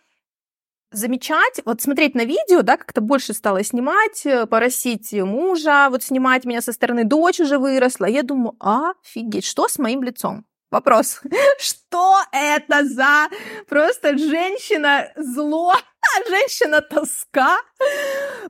[0.91, 6.45] замечать, вот смотреть на видео, да, как-то больше стала снимать, э, поросить мужа, вот снимать
[6.45, 8.07] меня со стороны, дочь уже выросла.
[8.07, 10.45] Я думаю, офигеть, что с моим лицом?
[10.71, 11.23] Вопрос.
[11.59, 13.29] Что это за
[13.69, 15.73] просто женщина зло,
[16.29, 17.59] женщина тоска?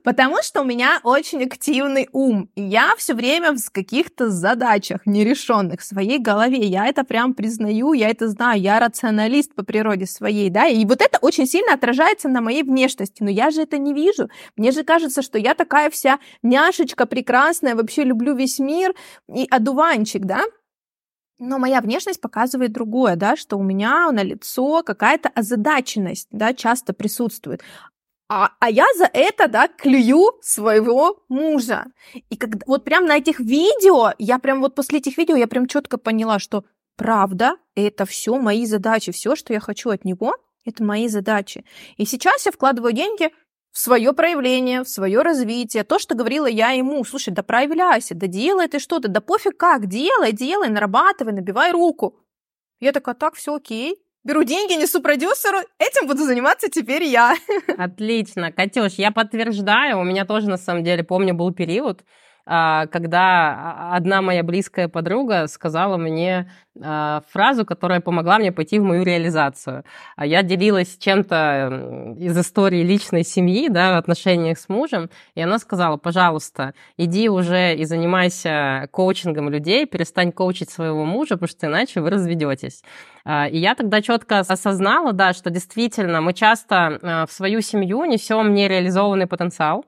[0.03, 2.49] Потому что у меня очень активный ум.
[2.55, 6.59] И я все время в каких-то задачах нерешенных в своей голове.
[6.59, 8.61] Я это прям признаю, я это знаю.
[8.61, 10.67] Я рационалист по природе своей, да.
[10.67, 13.23] И вот это очень сильно отражается на моей внешности.
[13.23, 14.29] Но я же это не вижу.
[14.55, 18.93] Мне же кажется, что я такая вся няшечка прекрасная, вообще люблю весь мир
[19.33, 20.43] и одуванчик, да.
[21.39, 26.93] Но моя внешность показывает другое, да, что у меня на лицо какая-то озадаченность, да, часто
[26.93, 27.63] присутствует.
[28.27, 31.85] А, а я за это, да, клюю своего мужа.
[32.29, 35.65] И когда, вот прям на этих видео, я прям вот после этих видео, я прям
[35.65, 40.83] четко поняла, что правда, это все мои задачи, все, что я хочу от него, это
[40.83, 41.65] мои задачи.
[41.97, 43.31] И сейчас я вкладываю деньги
[43.71, 45.83] в свое проявление, в свое развитие.
[45.83, 49.87] То, что говорила я ему, слушай, да проявляйся, да делай ты что-то, да пофиг как,
[49.87, 52.17] делай, делай, нарабатывай, набивай руку.
[52.79, 57.35] Я такая, так, все окей, беру деньги, несу продюсеру, этим буду заниматься теперь я.
[57.77, 58.51] Отлично.
[58.51, 62.03] Катюш, я подтверждаю, у меня тоже, на самом деле, помню, был период,
[62.49, 66.49] когда одна моя близкая подруга сказала мне
[66.81, 69.83] а, фразу, которая помогла мне пойти в мою реализацию.
[70.15, 75.59] А я делилась чем-то из истории личной семьи, да, в отношениях с мужем, и она
[75.59, 82.01] сказала, пожалуйста, иди уже и занимайся коучингом людей, перестань коучить своего мужа, потому что иначе
[82.01, 82.81] вы разведетесь.
[83.27, 89.27] И я тогда четко осознала, да, что действительно мы часто в свою семью несем нереализованный
[89.27, 89.85] потенциал,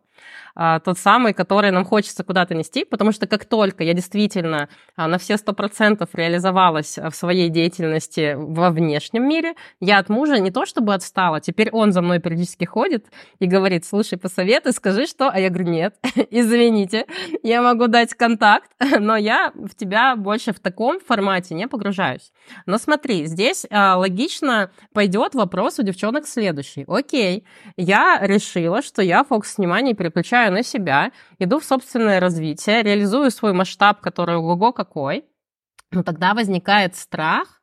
[0.56, 5.08] а, тот самый, который нам хочется куда-то нести, потому что как только я действительно а,
[5.08, 10.52] на все сто процентов реализовалась в своей деятельности во внешнем мире, я от мужа не
[10.52, 13.06] то чтобы отстала, теперь он за мной периодически ходит
[13.40, 15.96] и говорит, слушай, посоветуй, скажи что, а я говорю, нет,
[16.32, 17.06] извините,
[17.44, 22.32] я могу дать контакт, но я в тебя больше в таком формате не погружаюсь.
[22.66, 26.86] Но смотри, здесь а, логично пойдет вопрос у девчонок следующий.
[26.88, 27.46] Окей,
[27.78, 33.32] я решила, что я фокус внимания переключаю переключаю на себя, иду в собственное развитие, реализую
[33.32, 35.26] свой масштаб, который ого какой,
[35.92, 37.62] но тогда возникает страх,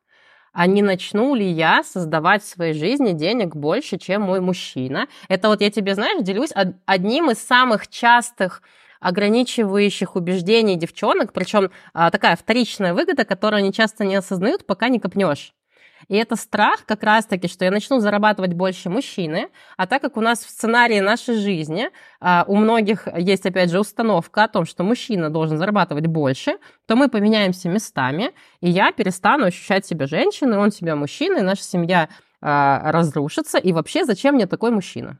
[0.53, 5.07] а не начну ли я создавать в своей жизни денег больше, чем мой мужчина.
[5.29, 6.51] Это вот я тебе, знаешь, делюсь
[6.85, 8.61] одним из самых частых
[8.99, 14.99] ограничивающих убеждений девчонок, причем а, такая вторичная выгода, которую они часто не осознают, пока не
[14.99, 15.53] копнешь.
[16.07, 20.21] И это страх как раз-таки, что я начну зарабатывать больше мужчины, а так как у
[20.21, 24.83] нас в сценарии нашей жизни а, у многих есть, опять же, установка о том, что
[24.83, 28.31] мужчина должен зарабатывать больше, то мы поменяемся местами,
[28.61, 32.09] и я перестану ощущать себя женщиной, он себя мужчиной, наша семья
[32.41, 35.19] а, разрушится, и вообще зачем мне такой мужчина?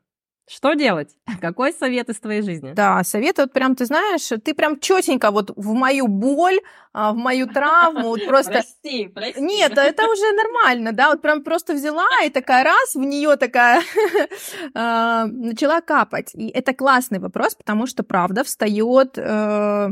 [0.49, 1.09] Что делать?
[1.41, 2.73] Какой совет из твоей жизни?
[2.73, 6.59] Да, совет вот прям, ты знаешь, ты прям четенько вот в мою боль,
[6.91, 8.53] а, в мою травму, вот просто...
[8.53, 9.39] Прости, прости.
[9.39, 13.83] Нет, это уже нормально, да, вот прям просто взяла и такая раз, в нее такая
[14.73, 16.31] а, начала капать.
[16.33, 19.89] И это классный вопрос, потому что, правда, встает э,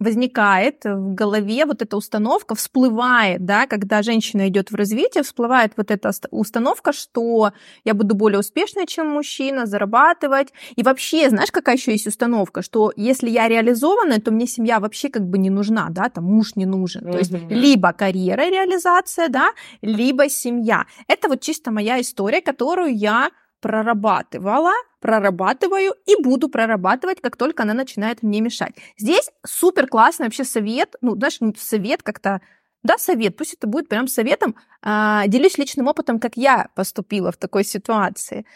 [0.00, 5.90] возникает в голове вот эта установка, всплывает, да, когда женщина идет в развитие, всплывает вот
[5.90, 7.52] эта установка, что
[7.84, 10.52] я буду более успешной, чем мужчина, зарабатывать.
[10.74, 15.08] И вообще, знаешь, какая еще есть установка, что если я реализованная, то мне семья вообще
[15.08, 17.10] как бы не нужна, да, там муж не нужен.
[17.10, 20.86] То есть либо карьера, реализация, да, либо семья.
[21.06, 23.30] Это вот чисто моя история, которую я
[23.60, 24.72] прорабатывала,
[25.04, 28.74] прорабатываю и буду прорабатывать, как только она начинает мне мешать.
[28.96, 32.40] Здесь супер классный вообще совет, ну, знаешь, совет как-то
[32.82, 34.56] да, совет, пусть это будет прям советом.
[34.80, 38.46] А, делюсь личным опытом, как я поступила в такой ситуации.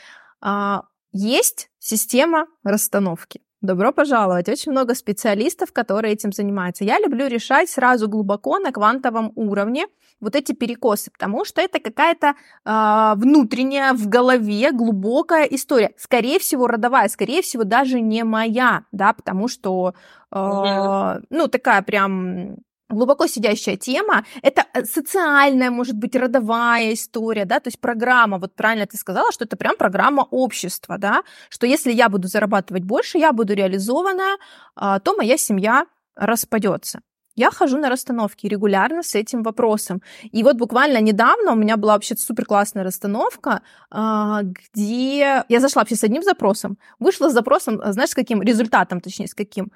[0.40, 3.42] А, есть система расстановки.
[3.61, 4.48] Добро пожаловать.
[4.48, 6.84] Очень много специалистов, которые этим занимаются.
[6.84, 9.86] Я люблю решать сразу глубоко на квантовом уровне
[10.20, 12.34] вот эти перекосы, потому что это какая-то
[12.64, 15.90] э, внутренняя в голове глубокая история.
[15.96, 19.94] Скорее всего, родовая, скорее всего, даже не моя, да, потому что,
[20.32, 22.59] э, ну, такая прям
[22.89, 24.24] глубоко сидящая тема.
[24.43, 29.32] Это э, социальная, может быть, родовая история, да, то есть программа, вот правильно ты сказала,
[29.32, 34.36] что это прям программа общества, да, что если я буду зарабатывать больше, я буду реализована,
[34.74, 35.86] а, то моя семья
[36.16, 37.01] распадется.
[37.34, 40.03] Я хожу на расстановки регулярно с этим вопросом.
[40.32, 45.82] И вот буквально недавно у меня была вообще супер классная расстановка, а, где я зашла
[45.82, 49.70] вообще с одним запросом, вышла с запросом, знаешь, с каким результатом, точнее, с каким.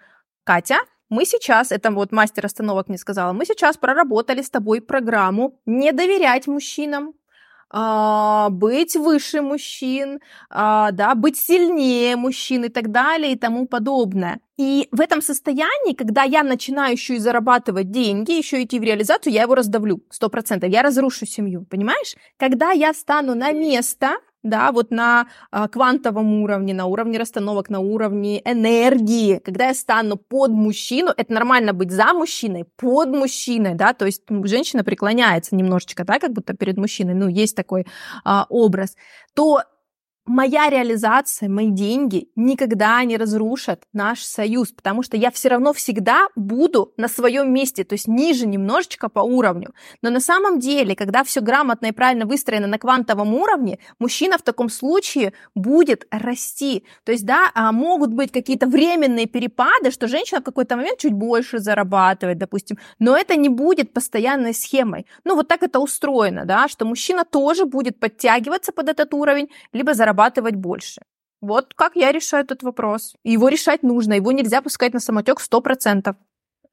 [0.44, 0.78] Катя,
[1.12, 5.92] мы сейчас, это вот мастер остановок мне сказала, мы сейчас проработали с тобой программу не
[5.92, 7.12] доверять мужчинам,
[7.68, 14.40] а, быть выше мужчин, а, да, быть сильнее мужчин и так далее и тому подобное.
[14.58, 19.34] И в этом состоянии, когда я начинаю еще и зарабатывать деньги, еще идти в реализацию,
[19.34, 22.14] я его раздавлю, сто процентов, я разрушу семью, понимаешь?
[22.38, 27.80] Когда я стану на место, да, вот на а, квантовом уровне, на уровне расстановок, на
[27.80, 33.93] уровне энергии, когда я стану под мужчину, это нормально быть за мужчиной, под мужчиной, да,
[33.93, 37.86] то есть женщина преклоняется немножечко, да, как будто перед мужчиной, ну, есть такой
[38.24, 38.97] а, образ,
[39.34, 39.62] то
[40.26, 46.28] моя реализация, мои деньги никогда не разрушат наш союз, потому что я все равно всегда
[46.36, 49.74] буду на своем месте, то есть ниже немножечко по уровню.
[50.00, 54.42] Но на самом деле, когда все грамотно и правильно выстроено на квантовом уровне, мужчина в
[54.42, 56.84] таком случае будет расти.
[57.04, 61.12] То есть, да, а, могут быть какие-то временные перепады, что женщина в какой-то момент чуть
[61.12, 65.06] больше зарабатывает, допустим, но это не будет постоянной схемой.
[65.24, 69.94] Ну, вот так это устроено, да, что мужчина тоже будет подтягиваться под этот уровень, либо
[69.94, 71.00] зарабатывать зарабатывать больше.
[71.40, 73.14] Вот как я решаю этот вопрос.
[73.24, 76.14] Его решать нужно, его нельзя пускать на самотек 100%.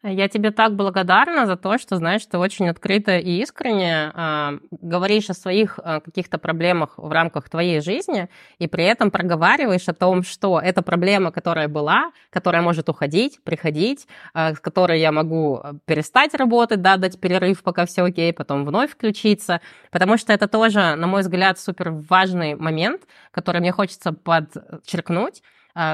[0.01, 5.29] Я тебе так благодарна за то, что, знаешь, ты очень открыто и искренне э, говоришь
[5.29, 8.29] о своих э, каких-то проблемах в рамках твоей жизни,
[8.59, 14.07] и при этом проговариваешь о том, что это проблема, которая была, которая может уходить, приходить,
[14.33, 18.91] э, с которой я могу перестать работать, да, дать перерыв, пока все окей, потом вновь
[18.91, 19.59] включиться,
[19.91, 25.43] потому что это тоже, на мой взгляд, супер важный момент, который мне хочется подчеркнуть,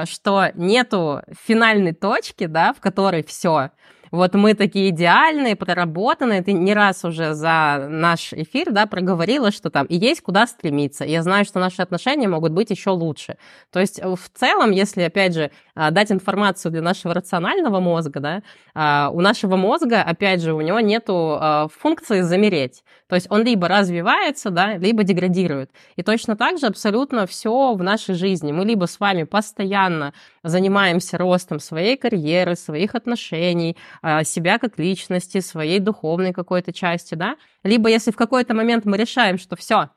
[0.04, 3.70] что нету финальной точки, да, в которой все,
[4.10, 6.42] вот мы такие идеальные, проработанные.
[6.42, 11.04] Ты не раз уже за наш эфир, да, проговорила, что там и есть куда стремиться.
[11.04, 13.36] Я знаю, что наши отношения могут быть еще лучше.
[13.72, 18.20] То есть э, в целом, если, опять же, а, дать информацию для нашего рационального мозга,
[18.20, 18.42] да,
[18.74, 22.82] а, у нашего мозга, опять же, у него нету а, функции замереть.
[23.08, 25.70] То есть он либо развивается, да, либо деградирует.
[25.94, 28.52] И точно так же абсолютно все в нашей жизни.
[28.52, 35.40] Мы либо с вами постоянно занимаемся ростом своей карьеры, своих отношений, а, себя как личности,
[35.40, 39.90] своей духовной какой-то части, да, либо если в какой-то момент мы решаем, что все,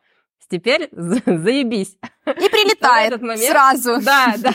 [0.50, 1.98] теперь заебись.
[2.26, 4.02] И прилетает момент, сразу.
[4.02, 4.54] Да, да.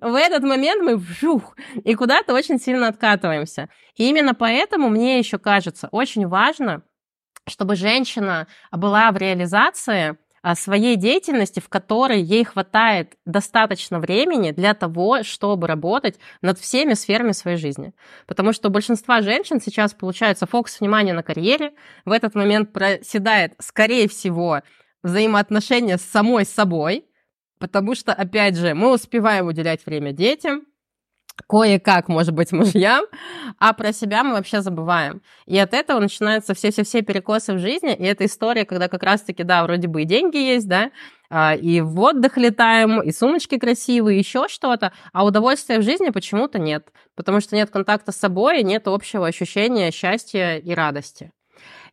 [0.00, 3.68] В этот момент мы вжух, и куда-то очень сильно откатываемся.
[3.96, 6.82] И именно поэтому мне еще кажется очень важно,
[7.48, 14.74] чтобы женщина была в реализации а, своей деятельности, в которой ей хватает достаточно времени для
[14.74, 17.92] того, чтобы работать над всеми сферами своей жизни.
[18.26, 21.72] Потому что у большинства женщин сейчас получается фокус внимания на карьере,
[22.04, 24.62] в этот момент проседает, скорее всего,
[25.02, 27.04] взаимоотношения с самой собой,
[27.58, 30.62] потому что, опять же, мы успеваем уделять время детям,
[31.46, 33.04] кое-как, может быть, мужьям,
[33.58, 35.22] а про себя мы вообще забываем.
[35.46, 39.62] И от этого начинаются все-все-все перекосы в жизни, и эта история, когда как раз-таки, да,
[39.62, 40.90] вроде бы и деньги есть, да,
[41.30, 46.58] а, и в отдых летаем, и сумочки красивые, еще что-то, а удовольствия в жизни почему-то
[46.58, 51.32] нет, потому что нет контакта с собой, нет общего ощущения счастья и радости.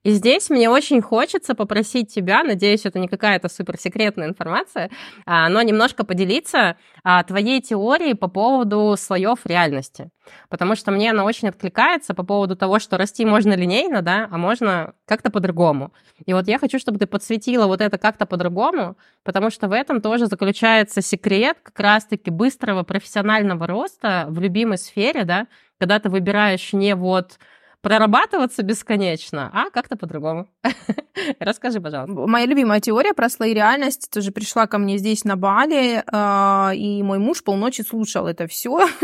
[0.05, 4.91] И здесь мне очень хочется попросить тебя, надеюсь, это не какая-то суперсекретная информация,
[5.25, 10.11] а, но немножко поделиться а, твоей теорией по поводу слоев реальности.
[10.47, 14.37] Потому что мне она очень откликается по поводу того, что расти можно линейно, да, а
[14.37, 15.91] можно как-то по-другому.
[16.23, 20.01] И вот я хочу, чтобы ты подсветила вот это как-то по-другому, потому что в этом
[20.01, 25.47] тоже заключается секрет как раз-таки быстрого профессионального роста в любимой сфере, да,
[25.79, 27.39] когда ты выбираешь не вот
[27.85, 30.47] прорабатываться бесконечно, а как-то по-другому.
[31.39, 32.15] Расскажи, пожалуйста.
[32.15, 37.03] Моя любимая теория про слои реальности тоже пришла ко мне здесь на Бали, а, и
[37.03, 38.87] мой муж полночи слушал это все.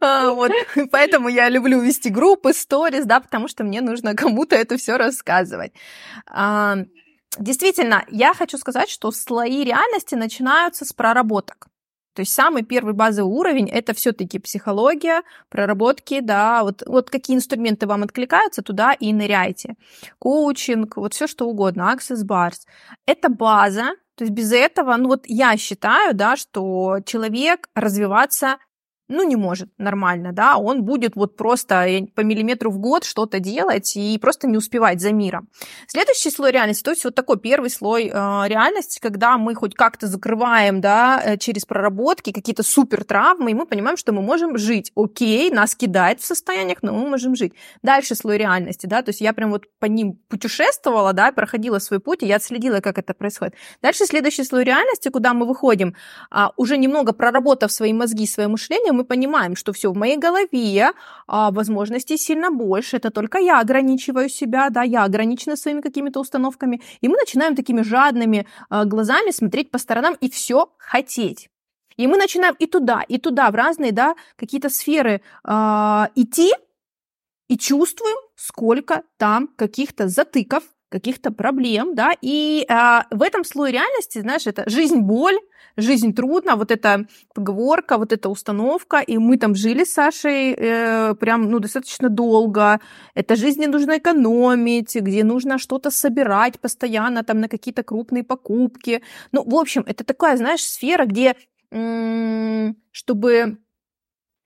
[0.00, 0.52] А, вот,
[0.92, 5.72] поэтому я люблю вести группы, сторис, да, потому что мне нужно кому-то это все рассказывать.
[6.26, 6.76] А,
[7.38, 11.70] действительно, я хочу сказать, что слои реальности начинаются с проработок.
[12.14, 17.36] То есть самый первый базовый уровень— это все таки психология, проработки, да, вот, вот какие
[17.36, 19.74] инструменты вам откликаются, туда и ныряйте.
[20.18, 22.60] Коучинг, вот все что угодно, Access Bars.
[23.06, 28.58] Это база, то есть без этого, ну вот я считаю, да, что человек развиваться
[29.10, 33.96] ну, не может нормально, да, он будет вот просто по миллиметру в год что-то делать
[33.96, 35.48] и просто не успевать за миром.
[35.88, 40.06] Следующий слой реальности, то есть вот такой первый слой э, реальности, когда мы хоть как-то
[40.06, 44.92] закрываем, да, э, через проработки какие-то супер травмы, и мы понимаем, что мы можем жить.
[44.94, 47.52] Окей, нас кидает в состояниях, но мы можем жить.
[47.82, 51.98] Дальше слой реальности, да, то есть я прям вот по ним путешествовала, да, проходила свой
[51.98, 53.54] путь, и я отследила, как это происходит.
[53.82, 55.96] Дальше следующий слой реальности, куда мы выходим,
[56.30, 60.92] а, уже немного проработав свои мозги, свое мышление, мы понимаем, что все в моей голове,
[61.26, 66.80] а, возможностей сильно больше, это только я ограничиваю себя, да, я ограничена своими какими-то установками,
[67.00, 71.48] и мы начинаем такими жадными а, глазами смотреть по сторонам и все хотеть.
[71.96, 76.54] И мы начинаем и туда, и туда, в разные, да, какие-то сферы э, идти,
[77.48, 82.74] и чувствуем, сколько там каких-то затыков, каких-то проблем, да, и э,
[83.10, 85.38] в этом слое реальности, знаешь, это жизнь-боль,
[85.76, 91.14] жизнь трудно, вот эта поговорка, вот эта установка, и мы там жили с Сашей э,
[91.14, 92.80] прям, ну, достаточно долго,
[93.14, 99.02] это жизнь не нужно экономить, где нужно что-то собирать постоянно там на какие-то крупные покупки,
[99.32, 101.36] ну, в общем, это такая, знаешь, сфера, где,
[102.92, 103.58] чтобы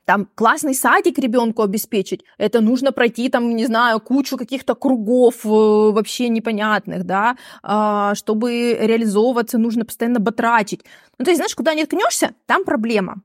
[0.05, 5.49] там классный садик ребенку обеспечить, это нужно пройти там, не знаю, кучу каких-то кругов э,
[5.49, 10.85] вообще непонятных, да, а, чтобы реализовываться, нужно постоянно батрачить.
[11.19, 13.23] Ну, то есть, знаешь, куда не ткнешься, там проблема.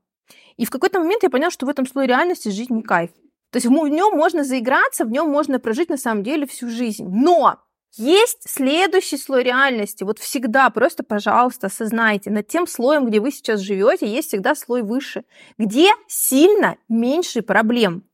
[0.57, 3.11] И в какой-то момент я поняла, что в этом слое реальности жизнь не кайф.
[3.51, 7.07] То есть в нем можно заиграться, в нем можно прожить на самом деле всю жизнь.
[7.07, 7.57] Но
[7.97, 10.03] есть следующий слой реальности.
[10.03, 14.83] Вот всегда, просто, пожалуйста, осознайте, над тем слоем, где вы сейчас живете, есть всегда слой
[14.83, 15.23] выше,
[15.57, 18.08] где сильно меньше проблем.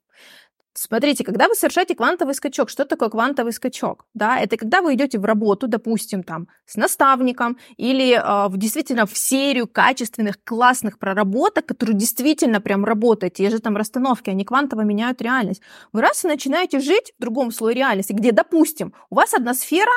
[0.77, 4.05] Смотрите, когда вы совершаете квантовый скачок, что такое квантовый скачок?
[4.13, 9.05] Да, это когда вы идете в работу, допустим, там, с наставником или э, в, действительно
[9.05, 14.81] в серию качественных, классных проработок, которые действительно прям работают, те же там расстановки, они квантово
[14.81, 15.61] меняют реальность.
[15.93, 19.93] Вы раз и начинаете жить в другом слое реальности, где, допустим, у вас одна сфера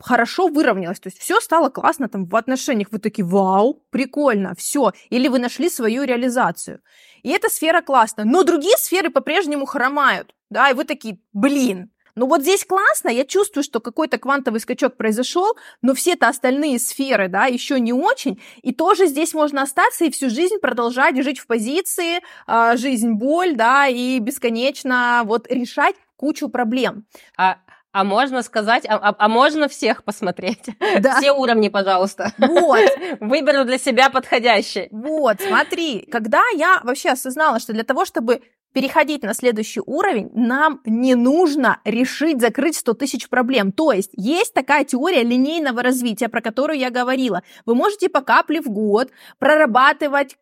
[0.00, 4.92] хорошо выровнялось, то есть все стало классно там в отношениях, вы такие, вау, прикольно, все,
[5.10, 6.80] или вы нашли свою реализацию.
[7.22, 12.26] И эта сфера классная, но другие сферы по-прежнему хромают, да, и вы такие, блин, ну
[12.26, 17.44] вот здесь классно, я чувствую, что какой-то квантовый скачок произошел, но все-то остальные сферы, да,
[17.44, 22.20] еще не очень, и тоже здесь можно остаться и всю жизнь продолжать жить в позиции,
[22.46, 27.04] э, жизнь боль, да, и бесконечно вот решать кучу проблем.
[27.36, 27.58] А
[27.96, 30.66] а можно сказать, а, а, а можно всех посмотреть?
[31.00, 31.18] Да.
[31.18, 32.32] Все уровни, пожалуйста.
[32.38, 32.80] Вот.
[33.20, 34.88] Выберу для себя подходящий.
[34.90, 38.42] Вот, смотри, когда я вообще осознала, что для того, чтобы
[38.72, 43.72] переходить на следующий уровень, нам не нужно решить закрыть 100 тысяч проблем.
[43.72, 47.42] То есть есть такая теория линейного развития, про которую я говорила.
[47.64, 50.36] Вы можете по капле в год прорабатывать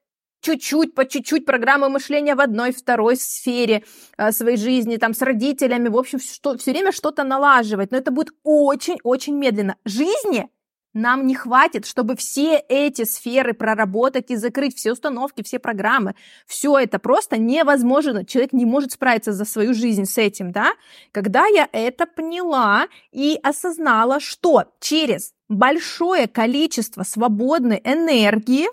[0.45, 3.83] чуть-чуть, по чуть-чуть программы мышления в одной, второй сфере
[4.19, 8.11] э, своей жизни, там, с родителями, в общем, что, все время что-то налаживать, но это
[8.11, 9.77] будет очень-очень медленно.
[9.85, 10.49] Жизни
[10.93, 16.15] нам не хватит, чтобы все эти сферы проработать и закрыть, все установки, все программы.
[16.47, 18.25] Все это просто невозможно.
[18.25, 20.73] Человек не может справиться за свою жизнь с этим, да?
[21.11, 28.69] Когда я это поняла и осознала, что через большое количество свободной энергии,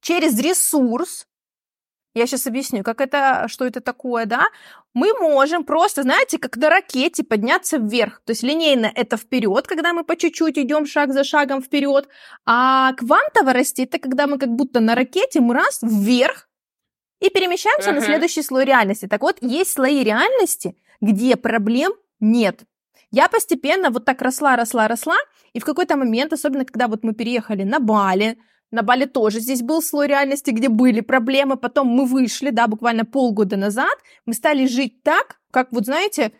[0.00, 1.26] через ресурс,
[2.14, 4.46] я сейчас объясню, как это, что это такое, да,
[4.94, 8.22] мы можем просто, знаете, как на ракете подняться вверх.
[8.24, 12.08] То есть линейно это вперед, когда мы по чуть-чуть идем шаг за шагом вперед,
[12.44, 16.48] а квантово расти это когда мы как будто на ракете мы раз вверх
[17.20, 17.94] и перемещаемся uh-huh.
[17.94, 19.06] на следующий слой реальности.
[19.06, 22.64] Так вот, есть слои реальности, где проблем нет.
[23.10, 25.16] Я постепенно вот так росла, росла, росла,
[25.52, 28.38] и в какой-то момент, особенно когда вот мы переехали на Бали,
[28.70, 31.56] на Бали тоже здесь был слой реальности, где были проблемы.
[31.56, 33.98] Потом мы вышли, да, буквально полгода назад.
[34.26, 36.32] Мы стали жить так, как вот, знаете,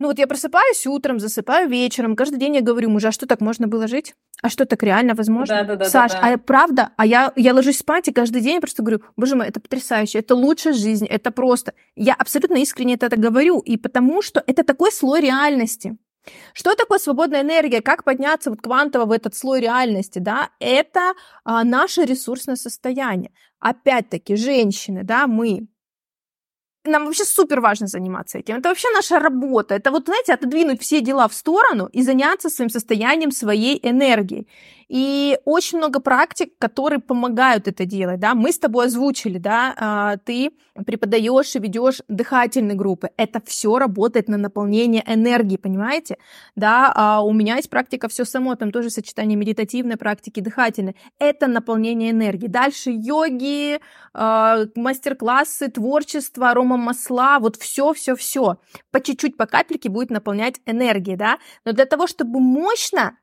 [0.00, 3.40] Ну вот я просыпаюсь утром, засыпаю вечером, каждый день я говорю мужу, а что так
[3.40, 4.14] можно было жить?
[4.42, 5.54] А что так реально возможно?
[5.56, 6.34] Да, да, да, Саш, да, да.
[6.34, 6.90] а правда?
[6.96, 10.34] А я, я ложусь спать и каждый день просто говорю, боже мой, это потрясающе, это
[10.34, 11.72] лучшая жизнь, это просто.
[11.94, 15.96] Я абсолютно искренне это говорю, и потому что это такой слой реальности.
[16.52, 17.80] Что такое свободная энергия?
[17.82, 20.18] Как подняться вот квантово в этот слой реальности?
[20.18, 20.50] Да?
[20.60, 21.14] Это
[21.44, 23.32] а, наше ресурсное состояние.
[23.60, 25.68] Опять-таки, женщины, да, мы
[26.84, 28.56] нам вообще супер важно заниматься этим.
[28.56, 29.74] Это вообще наша работа.
[29.74, 34.46] Это вот, знаете, отодвинуть все дела в сторону и заняться своим состоянием, своей энергией.
[34.94, 38.36] И очень много практик, которые помогают это делать, да.
[38.36, 40.52] Мы с тобой озвучили, да, а, ты
[40.86, 43.10] преподаешь и ведешь дыхательные группы.
[43.16, 46.18] Это все работает на наполнение энергии, понимаете?
[46.54, 50.94] Да, а у меня есть практика все само, там тоже сочетание медитативной практики, дыхательной.
[51.18, 52.46] Это наполнение энергии.
[52.46, 53.80] Дальше йоги,
[54.12, 58.58] а, мастер-классы, творчество, арома масла, вот все, все, все.
[58.92, 61.38] По чуть-чуть, по капельке будет наполнять энергией, да.
[61.64, 63.18] Но для того, чтобы мощно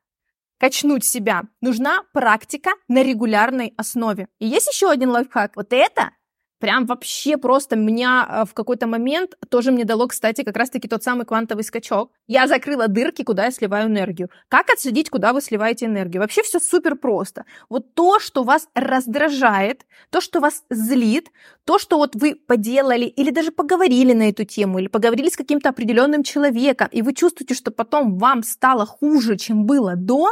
[0.61, 4.27] качнуть себя, нужна практика на регулярной основе.
[4.37, 5.55] И есть еще один лайфхак.
[5.55, 6.11] Вот это
[6.59, 11.01] прям вообще просто меня э, в какой-то момент тоже мне дало, кстати, как раз-таки тот
[11.01, 12.11] самый квантовый скачок.
[12.27, 14.29] Я закрыла дырки, куда я сливаю энергию.
[14.49, 16.21] Как отследить, куда вы сливаете энергию?
[16.21, 17.45] Вообще все супер просто.
[17.67, 21.31] Вот то, что вас раздражает, то, что вас злит,
[21.65, 25.69] то, что вот вы поделали или даже поговорили на эту тему, или поговорили с каким-то
[25.69, 30.27] определенным человеком, и вы чувствуете, что потом вам стало хуже, чем было до,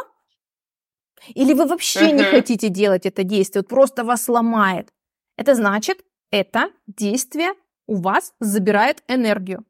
[1.27, 2.13] или вы вообще uh-huh.
[2.13, 4.89] не хотите делать это действие, вот просто вас ломает.
[5.37, 5.99] Это значит,
[6.31, 7.53] это действие
[7.87, 9.65] у вас забирает энергию.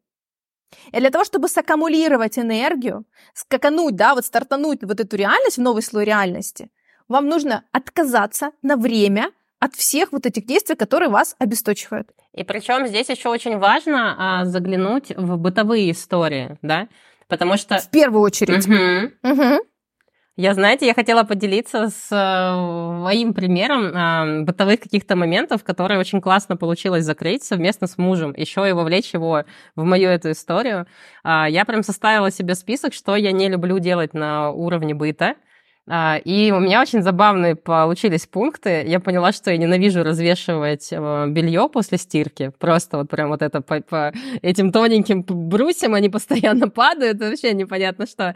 [0.92, 5.82] И для того, чтобы саккумулировать энергию, скакануть, да, вот стартануть вот эту реальность, в новый
[5.82, 6.70] слой реальности,
[7.08, 12.10] вам нужно отказаться на время от всех вот этих действий, которые вас обесточивают.
[12.34, 16.88] И причем здесь еще очень важно а, заглянуть в бытовые истории, да,
[17.28, 17.80] потому что...
[17.80, 18.66] В первую очередь.
[18.68, 19.34] Угу.
[19.34, 19.60] Угу.
[20.40, 26.56] Я, знаете, я хотела поделиться с моим примером э, бытовых каких-то моментов, которые очень классно
[26.56, 29.44] получилось закрыть совместно с мужем, еще и вовлечь его
[29.76, 30.88] в мою эту историю.
[31.26, 35.36] Э, я прям составила себе список, что я не люблю делать на уровне быта.
[35.92, 38.84] А, и у меня очень забавные получились пункты.
[38.86, 42.52] Я поняла, что я ненавижу развешивать э, белье после стирки.
[42.60, 44.14] Просто вот прям вот это по, по
[44.44, 47.20] этим тоненьким брусьям они постоянно падают.
[47.20, 48.36] Вообще непонятно что.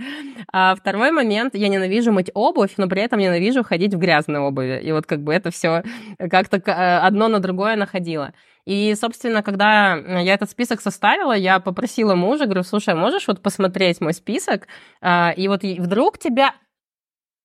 [0.51, 1.54] А второй момент.
[1.54, 4.82] Я ненавижу мыть обувь, но при этом ненавижу ходить в грязной обуви.
[4.84, 5.84] И вот как бы это все
[6.18, 8.34] как-то э, одно на другое находило.
[8.66, 14.01] И, собственно, когда я этот список составила, я попросила мужа, говорю, слушай, можешь вот посмотреть
[14.01, 14.68] мой список?
[15.01, 16.54] А, и вот вдруг тебя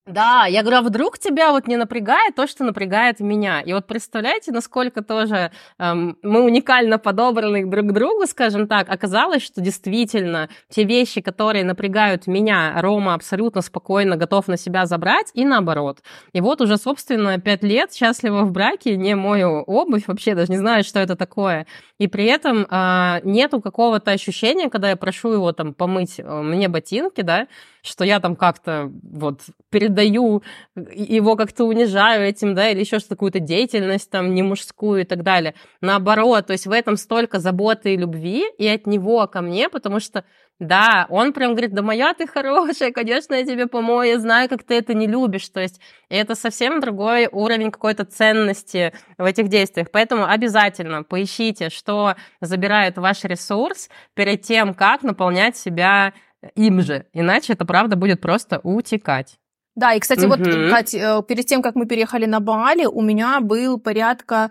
[0.09, 3.61] да, я говорю, а вдруг тебя вот не напрягает то, что напрягает меня?
[3.61, 8.89] И вот представляете, насколько тоже эм, мы уникально подобраны друг к другу, скажем так.
[8.89, 15.31] Оказалось, что действительно те вещи, которые напрягают меня, Рома абсолютно спокойно готов на себя забрать,
[15.35, 15.99] и наоборот.
[16.33, 20.59] И вот уже, собственно, пять лет счастлива в браке, не мою обувь, вообще даже не
[20.59, 21.67] знаю, что это такое.
[21.99, 26.69] И при этом э, нету какого-то ощущения, когда я прошу его там помыть э, мне
[26.69, 27.49] ботинки, да,
[27.83, 30.43] что я там как-то вот передаю,
[30.77, 35.25] его как-то унижаю этим, да, или еще что-то, какую-то деятельность там не мужскую и так
[35.25, 35.55] далее.
[35.81, 39.99] Наоборот, то есть в этом столько заботы и любви и от него ко мне, потому
[39.99, 40.25] что
[40.59, 44.65] да, он прям говорит, да моя ты хорошая, конечно, я тебе помою, я знаю, как
[44.65, 45.49] ты это не любишь.
[45.49, 49.89] То есть это совсем другой уровень какой-то ценности в этих действиях.
[49.93, 56.13] Поэтому обязательно поищите, что забирает ваш ресурс перед тем, как наполнять себя
[56.55, 59.39] им же, иначе это правда будет просто утекать.
[59.75, 60.35] Да, и, кстати, угу.
[60.35, 64.51] вот, Кать, э, перед тем, как мы переехали на Бали, у меня был порядка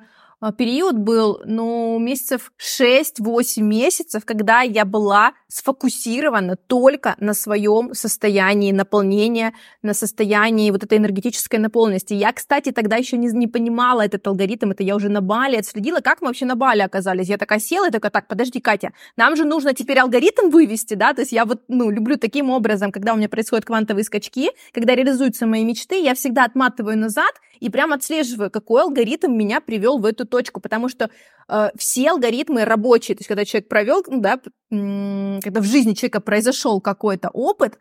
[0.57, 9.53] период был, ну, месяцев 6-8 месяцев, когда я была сфокусирована только на своем состоянии наполнения,
[9.81, 12.13] на состоянии вот этой энергетической наполненности.
[12.13, 16.01] Я, кстати, тогда еще не, не понимала этот алгоритм, это я уже на Бали отследила,
[16.01, 17.29] как мы вообще на Бали оказались.
[17.29, 21.13] Я такая села и такая, так, подожди, Катя, нам же нужно теперь алгоритм вывести, да,
[21.13, 24.93] то есть я вот, ну, люблю таким образом, когда у меня происходят квантовые скачки, когда
[24.93, 30.05] реализуются мои мечты, я всегда отматываю назад и прям отслеживаю, какой алгоритм меня привел в
[30.05, 31.10] эту точку, потому что
[31.47, 34.39] э, все алгоритмы рабочие, то есть когда человек провел, ну да,
[34.70, 37.80] когда в жизни человека произошел какой-то опыт,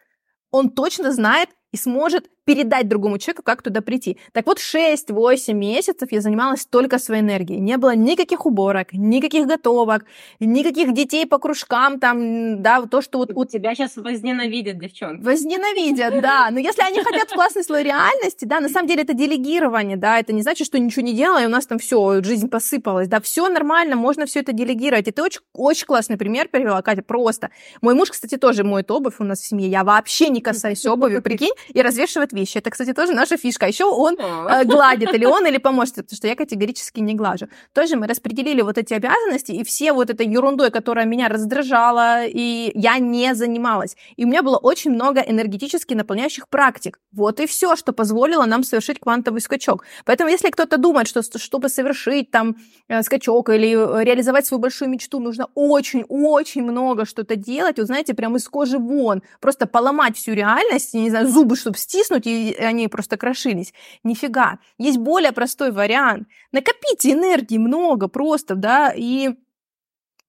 [0.50, 4.18] он точно знает и сможет передать другому человеку, как туда прийти.
[4.32, 7.58] Так вот, 6-8 месяцев я занималась только своей энергией.
[7.58, 10.04] Не было никаких уборок, никаких готовок,
[10.38, 13.32] никаких детей по кружкам, там, да, то, что вот...
[13.34, 15.24] У тебя сейчас возненавидят девчонки.
[15.24, 16.48] Возненавидят, да.
[16.52, 20.32] Но если они хотят классный слой реальности, да, на самом деле это делегирование, да, это
[20.32, 23.48] не значит, что ничего не делала, и у нас там все, жизнь посыпалась, да, все
[23.48, 25.08] нормально, можно все это делегировать.
[25.08, 27.50] И ты очень, очень классный пример привела, Катя, просто.
[27.80, 31.18] Мой муж, кстати, тоже моет обувь у нас в семье, я вообще не касаюсь обуви,
[31.18, 32.58] прикинь, и развешивает вещи.
[32.58, 33.66] Это, кстати, тоже наша фишка.
[33.66, 37.46] А еще он э, гладит, или он, или поможет, потому что я категорически не глажу.
[37.72, 42.70] Тоже мы распределили вот эти обязанности, и все вот этой ерундой, которая меня раздражала, и
[42.74, 43.96] я не занималась.
[44.16, 46.98] И у меня было очень много энергетически наполняющих практик.
[47.12, 49.84] Вот и все, что позволило нам совершить квантовый скачок.
[50.04, 52.56] Поэтому, если кто-то думает, что чтобы совершить там
[52.88, 58.14] э, скачок или э, реализовать свою большую мечту, нужно очень-очень много что-то делать, вот знаете,
[58.14, 62.88] прям из кожи вон, просто поломать всю реальность, не знаю, зубы, чтобы стиснуть, и они
[62.88, 63.72] просто крошились.
[64.04, 64.58] Нифига.
[64.78, 66.28] Есть более простой вариант.
[66.52, 69.30] Накопите энергии много просто, да, и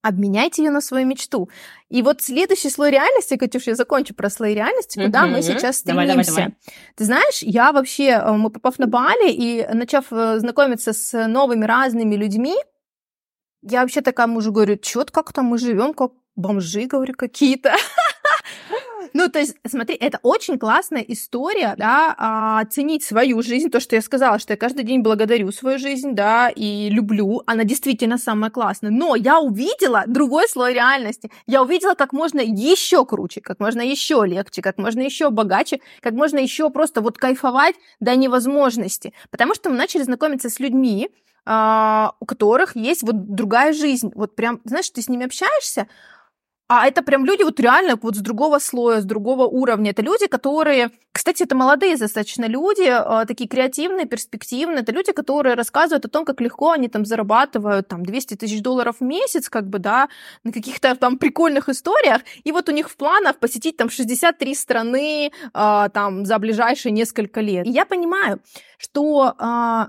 [0.01, 1.49] обменяйте ее на свою мечту.
[1.89, 5.31] И вот следующий слой реальности, Катюш, я закончу про слои реальности, куда mm-hmm.
[5.31, 6.07] мы сейчас стремимся.
[6.07, 6.57] Давай, давай, давай.
[6.95, 11.65] Ты знаешь, я вообще, э, мы попав на Бали и начав э, знакомиться с новыми
[11.65, 12.55] разными людьми,
[13.63, 17.75] я вообще такая мужу говорю, чё как там мы живем, как бомжи, говорю, какие-то.
[19.13, 23.95] Ну, то есть, смотри, это очень классная история, да, а, оценить свою жизнь, то, что
[23.95, 28.51] я сказала, что я каждый день благодарю свою жизнь, да, и люблю, она действительно самая
[28.51, 28.91] классная.
[28.91, 31.31] Но я увидела другой слой реальности.
[31.45, 36.13] Я увидела, как можно еще круче, как можно еще легче, как можно еще богаче, как
[36.13, 39.13] можно еще просто вот кайфовать до невозможности.
[39.31, 41.09] Потому что мы начали знакомиться с людьми,
[41.49, 44.11] а, у которых есть вот другая жизнь.
[44.15, 45.87] Вот прям, знаешь, ты с ними общаешься,
[46.69, 49.91] а это прям люди вот реально вот с другого слоя, с другого уровня.
[49.91, 54.81] Это люди, которые, кстати, это молодые достаточно люди, а, такие креативные, перспективные.
[54.81, 58.97] Это люди, которые рассказывают о том, как легко они там зарабатывают там 200 тысяч долларов
[58.99, 60.09] в месяц, как бы, да,
[60.43, 62.21] на каких-то там прикольных историях.
[62.43, 67.39] И вот у них в планах посетить там 63 страны а, там за ближайшие несколько
[67.39, 67.65] лет.
[67.65, 68.41] И я понимаю,
[68.77, 69.87] что а,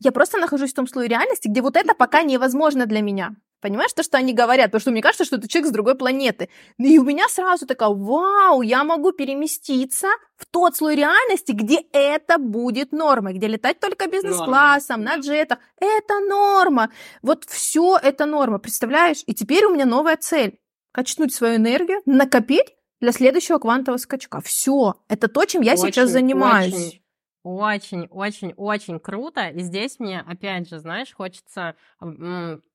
[0.00, 3.36] я просто нахожусь в том слое реальности, где вот это пока невозможно для меня.
[3.64, 6.50] Понимаешь, то, что они говорят, потому что мне кажется, что это человек с другой планеты.
[6.76, 12.36] И у меня сразу такая, вау, я могу переместиться в тот слой реальности, где это
[12.36, 15.60] будет нормой, где летать только бизнес-классом, на джетах.
[15.80, 16.90] Это норма.
[17.22, 19.22] Вот все это норма, представляешь?
[19.24, 20.60] И теперь у меня новая цель.
[20.92, 24.42] Качнуть свою энергию, накопить для следующего квантового скачка.
[24.42, 24.96] Все.
[25.08, 26.74] Это то, чем я очень, сейчас занимаюсь.
[26.74, 27.03] Очень
[27.44, 29.48] очень-очень-очень круто.
[29.48, 31.76] И здесь мне, опять же, знаешь, хочется,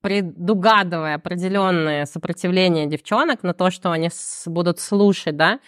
[0.02, 4.10] предугадывая определенное сопротивление девчонок на то, что они
[4.46, 5.60] будут слушать, да,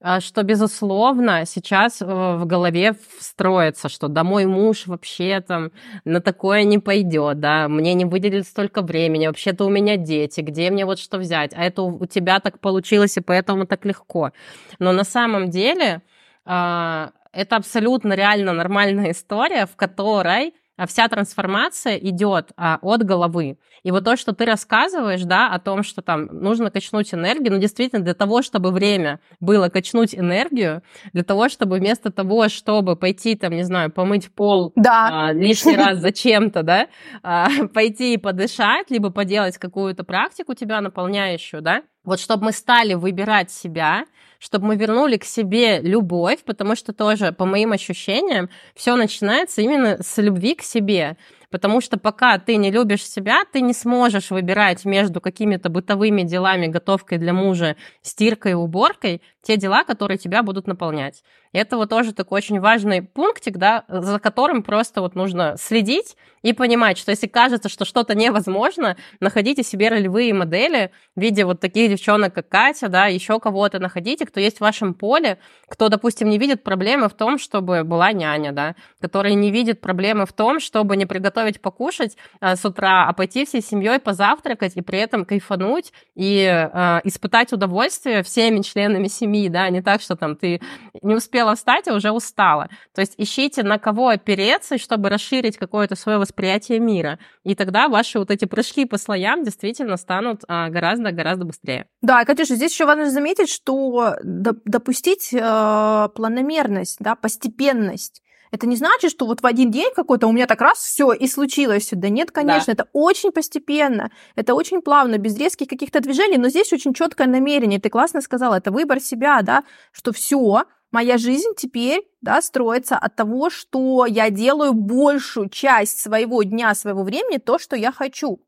[0.00, 5.72] а, что, безусловно, сейчас э, в голове встроится, что да мой муж вообще там
[6.04, 10.70] на такое не пойдет, да, мне не выделили столько времени, вообще-то у меня дети, где
[10.70, 14.30] мне вот что взять, а это у тебя так получилось, и поэтому так легко.
[14.78, 16.02] Но на самом деле
[16.44, 23.58] а, это абсолютно реально нормальная история, в которой а, вся трансформация идет а, от головы.
[23.84, 27.58] И вот то, что ты рассказываешь, да, о том, что там нужно качнуть энергию, ну,
[27.58, 30.82] действительно, для того, чтобы время было качнуть энергию,
[31.12, 35.28] для того, чтобы вместо того, чтобы пойти, там, не знаю, помыть пол да.
[35.28, 36.88] а, лишний раз зачем-то, да,
[37.22, 42.94] а, пойти и подышать, либо поделать какую-то практику тебя наполняющую, да, вот чтобы мы стали
[42.94, 44.04] выбирать себя,
[44.38, 50.02] чтобы мы вернули к себе любовь, потому что тоже, по моим ощущениям, все начинается именно
[50.02, 51.16] с любви к себе.
[51.50, 56.66] Потому что пока ты не любишь себя, ты не сможешь выбирать между какими-то бытовыми делами,
[56.66, 61.22] готовкой для мужа, стиркой уборкой, те дела, которые тебя будут наполнять.
[61.52, 66.16] И это вот тоже такой очень важный пунктик, да, за которым просто вот нужно следить
[66.42, 71.60] и понимать, что если кажется, что что-то невозможно, находите себе ролевые модели в виде вот
[71.60, 76.28] таких девчонок, как Катя, да, еще кого-то находите, кто есть в вашем поле, кто, допустим,
[76.28, 80.60] не видит проблемы в том, чтобы была няня, да, который не видит проблемы в том,
[80.60, 85.24] чтобы не приготовить покушать а, с утра, а пойти всей семьей позавтракать и при этом
[85.24, 90.60] кайфануть и а, испытать удовольствие всеми членами семьи семьи, да, не так, что там ты
[91.02, 92.68] не успела встать, а уже устала.
[92.94, 97.18] То есть ищите, на кого опереться, чтобы расширить какое-то свое восприятие мира.
[97.44, 101.86] И тогда ваши вот эти прыжки по слоям действительно станут гораздо-гораздо быстрее.
[102.02, 108.22] Да, Катюша, здесь еще важно заметить, что допустить э, планомерность, да, постепенность.
[108.50, 111.26] Это не значит, что вот в один день какой-то у меня так раз все и
[111.26, 111.88] случилось.
[111.92, 112.82] Да нет, конечно, да.
[112.82, 117.80] это очень постепенно, это очень плавно, без резких каких-то движений, но здесь очень четкое намерение.
[117.80, 123.16] Ты классно сказала, это выбор себя, да, что все, моя жизнь теперь да, строится от
[123.16, 128.40] того, что я делаю большую часть своего дня, своего времени то, что я хочу.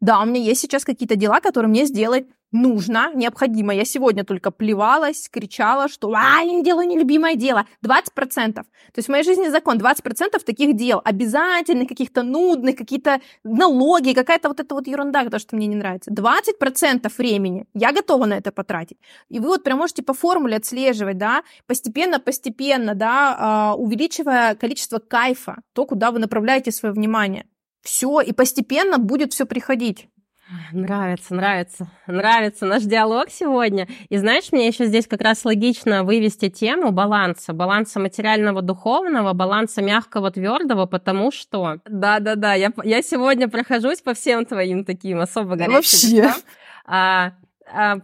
[0.00, 3.74] Да, у меня есть сейчас какие-то дела, которые мне сделать нужно, необходимо.
[3.74, 7.66] Я сегодня только плевалась, кричала, что а, я не делаю нелюбимое дело.
[7.84, 8.52] 20%.
[8.54, 8.64] То
[8.96, 14.60] есть в моей жизни закон 20% таких дел, обязательных, каких-то нудных, какие-то налоги, какая-то вот
[14.60, 16.10] эта вот ерунда, то, что мне не нравится.
[16.12, 18.98] 20% времени я готова на это потратить.
[19.28, 25.56] И вы вот прям можете по формуле отслеживать, да, постепенно-постепенно, да, а, увеличивая количество кайфа,
[25.72, 27.46] то, куда вы направляете свое внимание.
[27.84, 30.08] Все, и постепенно будет все приходить.
[30.72, 33.88] Нравится, нравится, нравится наш диалог сегодня.
[34.08, 39.82] И знаешь, мне еще здесь как раз логично вывести тему баланса, баланса материального, духовного, баланса
[39.82, 45.74] мягкого, твердого, потому что, да-да-да, я, я сегодня прохожусь по всем твоим таким особо горячим
[45.74, 46.32] Вообще.
[46.86, 47.32] А, а,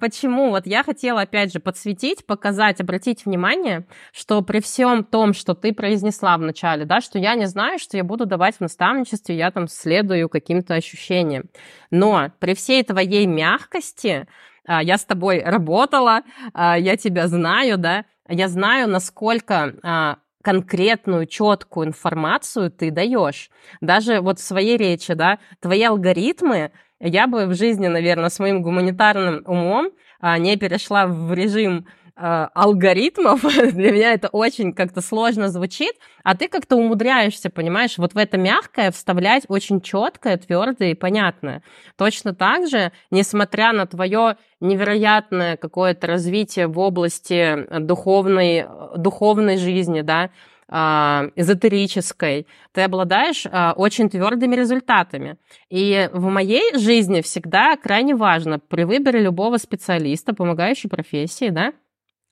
[0.01, 0.51] почему?
[0.51, 5.73] Вот я хотела, опять же, подсветить, показать, обратить внимание, что при всем том, что ты
[5.73, 9.51] произнесла в начале, да, что я не знаю, что я буду давать в наставничестве, я
[9.51, 11.51] там следую каким-то ощущениям.
[11.91, 14.27] Но при всей твоей мягкости,
[14.67, 21.89] а, я с тобой работала, а, я тебя знаю, да, я знаю, насколько конкретную, четкую
[21.89, 23.51] информацию ты даешь.
[23.81, 28.63] Даже вот в своей речи, да, твои алгоритмы, я бы в жизни, наверное, с моим
[28.63, 29.91] гуманитарным умом
[30.21, 33.43] а, не перешла в режим а, алгоритмов.
[33.73, 38.37] Для меня это очень как-то сложно звучит, а ты как-то умудряешься, понимаешь, вот в это
[38.37, 41.63] мягкое вставлять очень четкое, твердое и понятное.
[41.97, 50.29] Точно так же, несмотря на твое невероятное какое-то развитие в области духовной, духовной жизни, да,
[50.71, 55.37] эзотерической, ты обладаешь а, очень твердыми результатами.
[55.69, 61.73] И в моей жизни всегда крайне важно при выборе любого специалиста, помогающей профессии, да,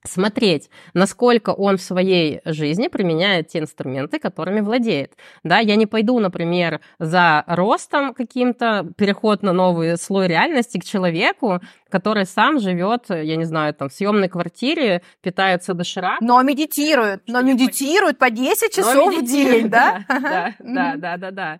[0.09, 5.13] смотреть, насколько он в своей жизни применяет те инструменты, которыми владеет.
[5.43, 11.59] Да, я не пойду, например, за ростом каким-то, переход на новый слой реальности к человеку,
[11.89, 16.25] который сам живет, я не знаю, там, в съемной квартире, питается дошираком.
[16.27, 20.05] Но медитирует, но медитирует по 10 часов в день, да?
[20.07, 21.59] Да, да, да, да, да.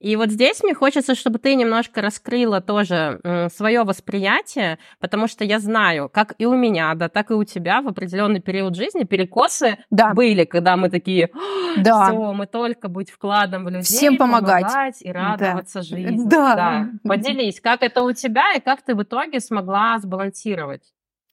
[0.00, 3.20] И вот здесь мне хочется, чтобы ты немножко раскрыла тоже
[3.54, 7.82] свое восприятие, потому что я знаю, как и у меня, да, так и у тебя
[7.82, 10.14] в определенный период жизни перекосы да.
[10.14, 11.28] были, когда мы такие,
[11.76, 12.06] да.
[12.06, 15.84] все, мы только быть вкладом в людей, всем помогать, помогать и радоваться да.
[15.84, 16.28] жизни.
[16.28, 16.54] Да.
[16.56, 16.88] да.
[17.04, 20.82] Поделись, как это у тебя и как ты в итоге смогла сбалансировать?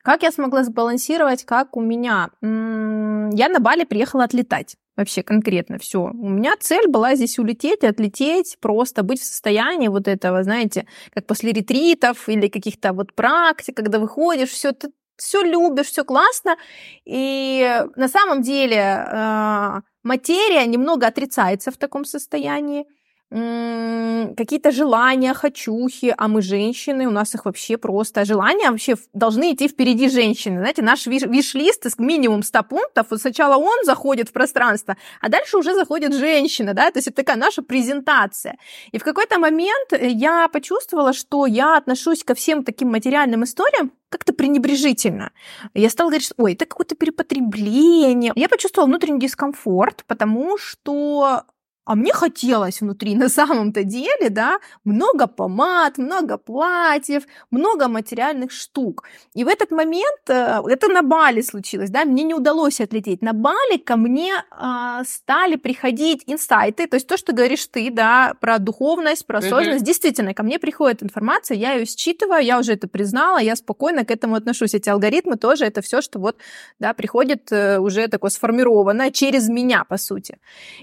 [0.07, 2.29] Как я смогла сбалансировать, как у меня?
[2.41, 4.77] Я на Бали приехала отлетать.
[4.95, 5.99] Вообще конкретно все.
[5.99, 11.27] У меня цель была здесь улететь, отлететь, просто быть в состоянии вот этого, знаете, как
[11.27, 16.55] после ретритов или каких-то вот практик, когда выходишь, все ты все любишь, все классно.
[17.03, 22.85] И на самом деле э, материя немного отрицается в таком состоянии
[23.29, 29.67] какие-то желания, хочухи, а мы женщины, у нас их вообще просто желания вообще должны идти
[29.67, 30.59] впереди женщины.
[30.59, 35.57] Знаете, наш виш-лист из минимум 100 пунктов, вот сначала он заходит в пространство, а дальше
[35.57, 38.57] уже заходит женщина, да, то есть это такая наша презентация.
[38.93, 44.31] И в какой-то момент я почувствовала, что я отношусь ко всем таким материальным историям как-то
[44.31, 45.31] пренебрежительно.
[45.73, 48.31] Я стала говорить, что, ой, это какое-то перепотребление.
[48.35, 51.43] Я почувствовала внутренний дискомфорт, потому что
[51.87, 59.03] а мне хотелось внутри на самом-то деле, да, много помад, много платьев, много материальных штук.
[59.33, 63.21] И в этот момент, э, это на Бали случилось, да, мне не удалось отлететь.
[63.21, 68.33] На Бали ко мне э, стали приходить инсайты, то есть то, что говоришь ты, да,
[68.41, 69.83] про духовность, про осознанность.
[69.83, 69.85] Mm-hmm.
[69.85, 74.11] Действительно, ко мне приходит информация, я ее считываю, я уже это признала, я спокойно к
[74.11, 74.73] этому отношусь.
[74.73, 76.35] Эти алгоритмы тоже это все, что вот,
[76.79, 80.37] да, приходит э, уже такое сформированное через меня, по сути.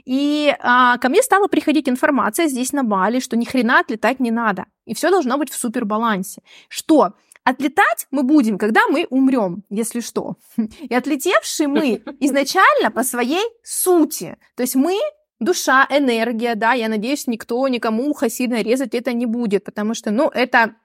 [0.07, 0.55] И
[0.95, 4.67] э, ко мне стала приходить информация здесь на Бали, что ни хрена отлетать не надо.
[4.87, 6.43] И все должно быть в супербалансе.
[6.69, 7.15] Что
[7.47, 10.37] Отлетать мы будем, когда мы умрем, если что.
[10.57, 14.39] И отлетевшие мы изначально по своей сути.
[14.57, 14.99] То есть мы
[15.41, 20.11] душа, энергия, да, я надеюсь, никто никому ухо сильно резать это не будет, потому что,
[20.11, 20.77] ну, это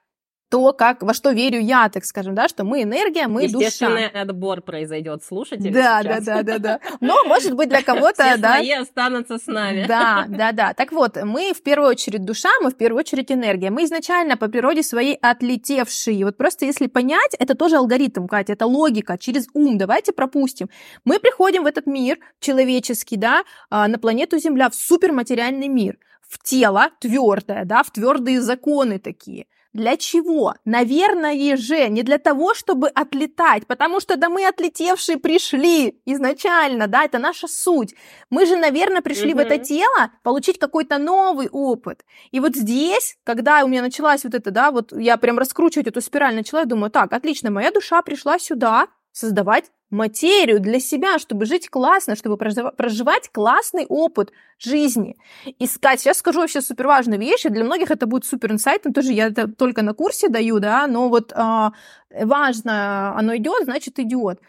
[0.50, 4.22] то, как, во что верю я, так скажем, да, что мы энергия, мы Естественный душа.
[4.22, 6.80] отбор произойдет, слушатели Да, да, да, да, да.
[7.00, 8.56] Но, может быть, для кого-то, да.
[8.56, 9.86] Свои останутся с нами.
[9.88, 10.74] Да, да, да.
[10.74, 13.70] Так вот, мы в первую очередь душа, мы в первую очередь энергия.
[13.70, 16.26] Мы изначально по природе своей отлетевшие.
[16.26, 19.78] Вот просто если понять, это тоже алгоритм, Катя, это логика через ум.
[19.78, 20.70] Давайте пропустим.
[21.06, 26.42] Мы приходим в этот мир человеческий, да, а, на планету Земля, в суперматериальный мир, в
[26.42, 30.56] тело твердое, да, в твердые законы такие– Для чего?
[30.66, 37.04] Наверное же, не для того, чтобы отлетать, потому что да мы отлетевшие пришли изначально, да,
[37.04, 37.94] это наша суть.
[38.32, 39.36] Мы же, наверное, пришли mm-hmm.
[39.36, 42.04] в это тело получить какой-то новый опыт.
[42.32, 46.02] И вот здесь, когда у меня началась вот это, да, вот я прям раскручивать эту
[46.02, 51.46] спираль начала, я думаю, так, отлично, моя душа пришла сюда создавать материю для себя, чтобы
[51.46, 55.18] жить классно, чтобы проживать классный опыт жизни.
[55.60, 59.28] Искать, сейчас скажу вообще супер важную вещь, для многих это будет супер инсайтом, тоже я
[59.28, 61.74] это только на курсе даю, да, но вот а,
[62.12, 64.40] важно, оно идет, значит идет.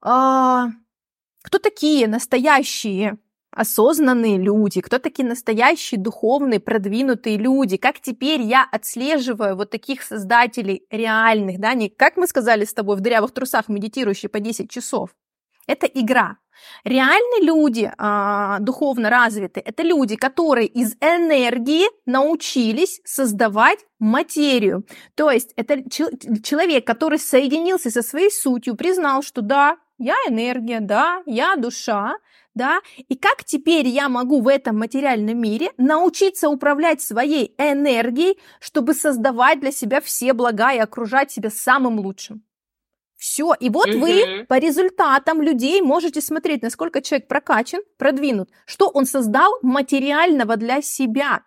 [0.00, 0.68] А,
[1.42, 3.18] кто такие настоящие
[3.50, 10.84] осознанные люди, кто такие настоящие духовные, продвинутые люди, как теперь я отслеживаю вот таких создателей
[10.90, 15.10] реальных, да, не как мы сказали с тобой в дырявых трусах, медитирующие по 10 часов.
[15.66, 16.38] Это игра.
[16.84, 24.84] Реальные люди, а, духовно развитые, это люди, которые из энергии научились создавать материю.
[25.14, 31.22] То есть это человек, который соединился со своей сутью, признал, что да, я энергия, да,
[31.26, 32.14] я душа,
[32.58, 38.92] да, и как теперь я могу в этом материальном мире научиться управлять своей энергией, чтобы
[38.92, 42.42] создавать для себя все блага и окружать себя самым лучшим.
[43.16, 43.54] Все.
[43.58, 44.00] И вот угу.
[44.00, 50.82] вы по результатам людей можете смотреть, насколько человек прокачан, продвинут, что он создал материального для
[50.82, 51.42] себя.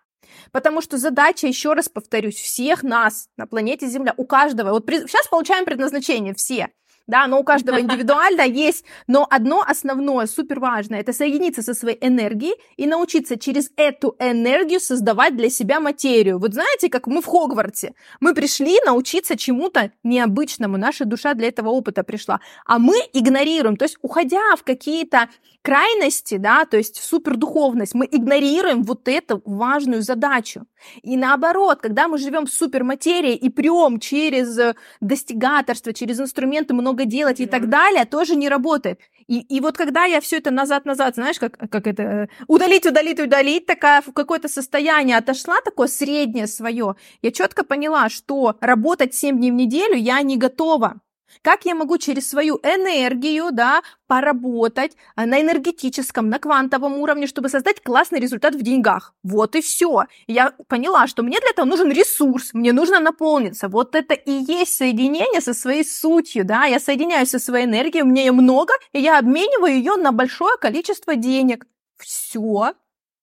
[0.50, 5.06] Потому что задача, еще раз повторюсь, всех нас на планете Земля, у каждого, вот при,
[5.06, 6.70] сейчас получаем предназначение все–
[7.06, 11.98] да, но у каждого индивидуально есть, но одно основное, супер важное, это соединиться со своей
[12.00, 16.38] энергией и научиться через эту энергию создавать для себя материю.
[16.38, 21.70] Вот знаете, как мы в Хогвартсе, мы пришли научиться чему-то необычному, наша душа для этого
[21.70, 25.28] опыта пришла, а мы игнорируем, то есть уходя в какие-то
[25.62, 30.66] крайности, да, то есть супердуховность, мы игнорируем вот эту важную задачу.
[31.02, 34.58] И наоборот, когда мы живем в суперматерии и прем через
[35.00, 39.00] достигаторство, через инструменты много много делать и так далее, тоже не работает.
[39.28, 43.20] И, и вот когда я все это назад-назад, знаешь, как, как это, э, удалить, удалить,
[43.20, 49.38] удалить, такая в какое-то состояние отошла, такое среднее свое, я четко поняла, что работать 7
[49.38, 51.00] дней в неделю я не готова.
[51.40, 57.48] Как я могу через свою энергию, да, поработать а, на энергетическом, на квантовом уровне, чтобы
[57.48, 59.14] создать классный результат в деньгах.
[59.22, 60.04] Вот и все.
[60.26, 63.68] Я поняла, что мне для этого нужен ресурс, мне нужно наполниться.
[63.68, 66.66] Вот это и есть соединение со своей сутью, да.
[66.66, 70.56] Я соединяюсь со своей энергией, у меня ее много, и я обмениваю ее на большое
[70.58, 71.66] количество денег.
[71.96, 72.74] Все.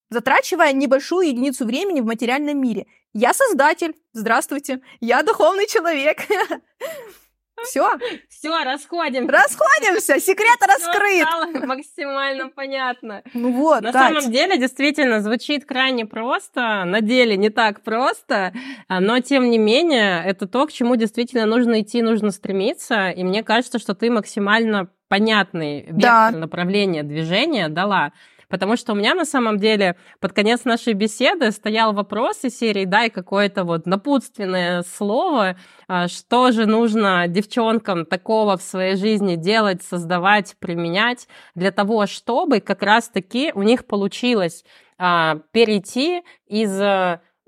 [0.09, 2.87] Затрачивая небольшую единицу времени в материальном мире.
[3.13, 3.95] Я создатель.
[4.13, 4.81] Здравствуйте.
[4.99, 6.21] Я духовный человек.
[7.65, 7.91] Все.
[8.29, 9.31] Все, расходимся.
[9.31, 11.27] Расходимся, секрет раскрыт.
[11.27, 13.23] Стало максимально понятно.
[13.33, 14.13] Ну вот, На Кать.
[14.15, 18.53] самом деле, действительно, звучит крайне просто, на деле не так просто,
[18.87, 23.43] но тем не менее, это то, к чему действительно нужно идти, нужно стремиться, и мне
[23.43, 26.31] кажется, что ты максимально понятный вектор да.
[26.31, 28.13] направления движения дала.
[28.49, 32.85] Потому что у меня на самом деле под конец нашей беседы стоял вопрос из серии
[32.85, 35.55] «Дай какое-то вот напутственное слово,
[35.87, 42.59] а, что же нужно девчонкам такого в своей жизни делать, создавать, применять для того, чтобы
[42.59, 44.65] как раз-таки у них получилось
[44.97, 46.81] а, перейти из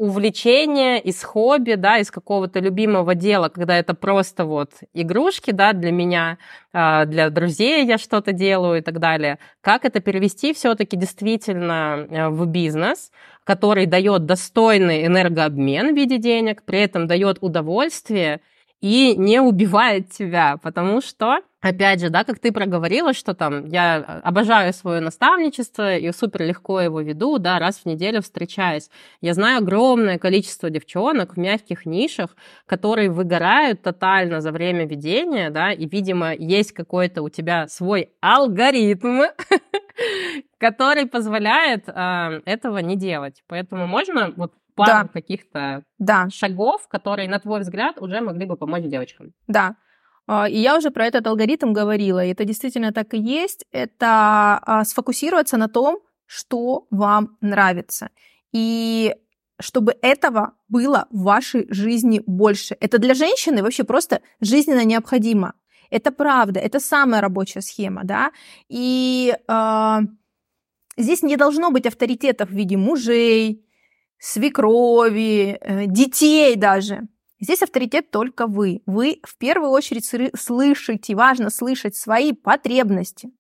[0.02, 5.92] увлечение, из хобби, да, из какого-то любимого дела, когда это просто вот игрушки, да, для
[5.92, 6.40] меня,
[6.74, 9.38] а, для друзей я что-то делаю и так далее.
[9.62, 13.12] Как это перевести все-таки действительно э, в бизнес,
[13.44, 18.42] который дает достойный энергообмен в виде денег, при этом дает удовольствие
[18.82, 24.22] и не убивает тебя, потому что опять же, да, как ты проговорила, что там я
[24.24, 28.90] обожаю свое наставничество и супер легко его веду, да, раз в неделю встречаюсь.
[29.22, 32.36] Я знаю огромное количество девчонок в мягких нишах,
[32.66, 39.22] которые выгорают тотально за время ведения, да, и, видимо, есть какой-то у тебя свой алгоритм,
[40.58, 43.44] который позволяет э, этого не делать.
[43.48, 45.84] Поэтому можно вот пару каких-то
[46.30, 49.34] шагов, которые, на твой взгляд, уже могли бы помочь девочкам.
[49.48, 49.76] Да.
[50.28, 53.66] А, и я уже про этот алгоритм говорила, и это действительно так и есть.
[53.72, 58.10] Это а, сфокусироваться на том, что вам нравится.
[58.54, 59.14] И
[59.60, 62.76] чтобы этого было в вашей жизни больше.
[62.80, 65.54] Это для женщины вообще просто жизненно необходимо.
[65.90, 68.32] Это правда, это самая рабочая схема, да.
[68.70, 69.98] И э,
[70.98, 73.66] здесь не должно быть авторитетов в виде мужей,
[74.18, 77.02] свекрови, э, детей даже.
[77.42, 78.84] Здесь авторитет только вы.
[78.86, 80.06] Вы в первую очередь
[80.40, 83.32] слышите, важно слышать свои потребности,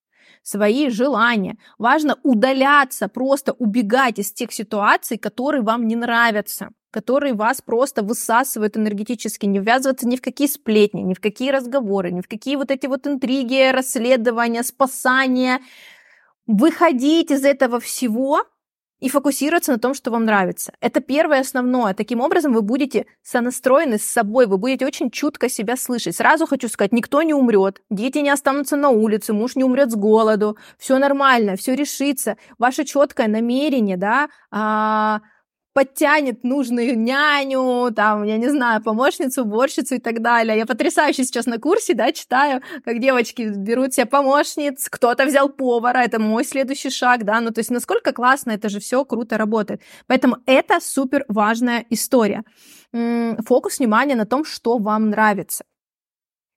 [0.41, 1.57] свои желания.
[1.77, 6.69] Важно удаляться, просто убегать из тех ситуаций, которые вам не нравятся.
[6.91, 12.11] которые вас просто высасывают энергетически, не ввязываться ни в какие сплетни, ни в какие разговоры,
[12.11, 15.61] ни в какие вот эти вот интриги, расследования, спасания.
[16.47, 18.43] Выходить из этого всего
[19.01, 20.73] и фокусироваться на том, что вам нравится.
[20.79, 21.93] Это первое основное.
[21.93, 26.15] Таким образом вы будете сонастроены с собой, вы будете очень чутко себя слышать.
[26.15, 29.95] Сразу хочу сказать, никто не умрет, дети не останутся на улице, муж не умрет с
[29.95, 32.37] голоду, все нормально, все решится.
[32.59, 35.21] Ваше четкое намерение, да, а,
[35.73, 40.57] подтянет нужную няню, там, я не знаю, помощницу, уборщицу и так далее.
[40.57, 45.99] Я потрясающе сейчас на курсе, да, читаю, как девочки берут себе помощниц, кто-то взял повара,
[45.99, 49.81] это мой следующий шаг, да, ну, то есть насколько классно, это же все круто работает.
[50.07, 52.43] Поэтому это супер важная история.
[52.91, 55.63] Фокус внимания на том, что вам нравится.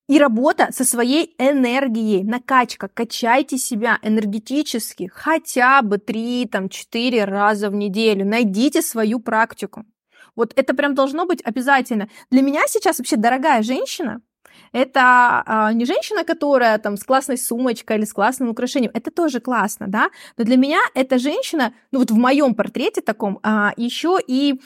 [0.07, 2.89] И работа со своей энергией, накачка.
[2.89, 8.27] Качайте себя энергетически хотя бы 3-4 раза в неделю.
[8.27, 9.85] Найдите свою практику.
[10.37, 12.09] Вот это прям должно быть обязательно.
[12.31, 14.21] Для меня сейчас вообще дорогая женщина,
[14.73, 18.91] это а, не женщина, которая там с классной сумочкой или с классным украшением.
[18.95, 20.11] Это тоже классно, да.
[20.37, 24.61] Но для меня эта женщина, ну вот в моем портрете таком, а, еще и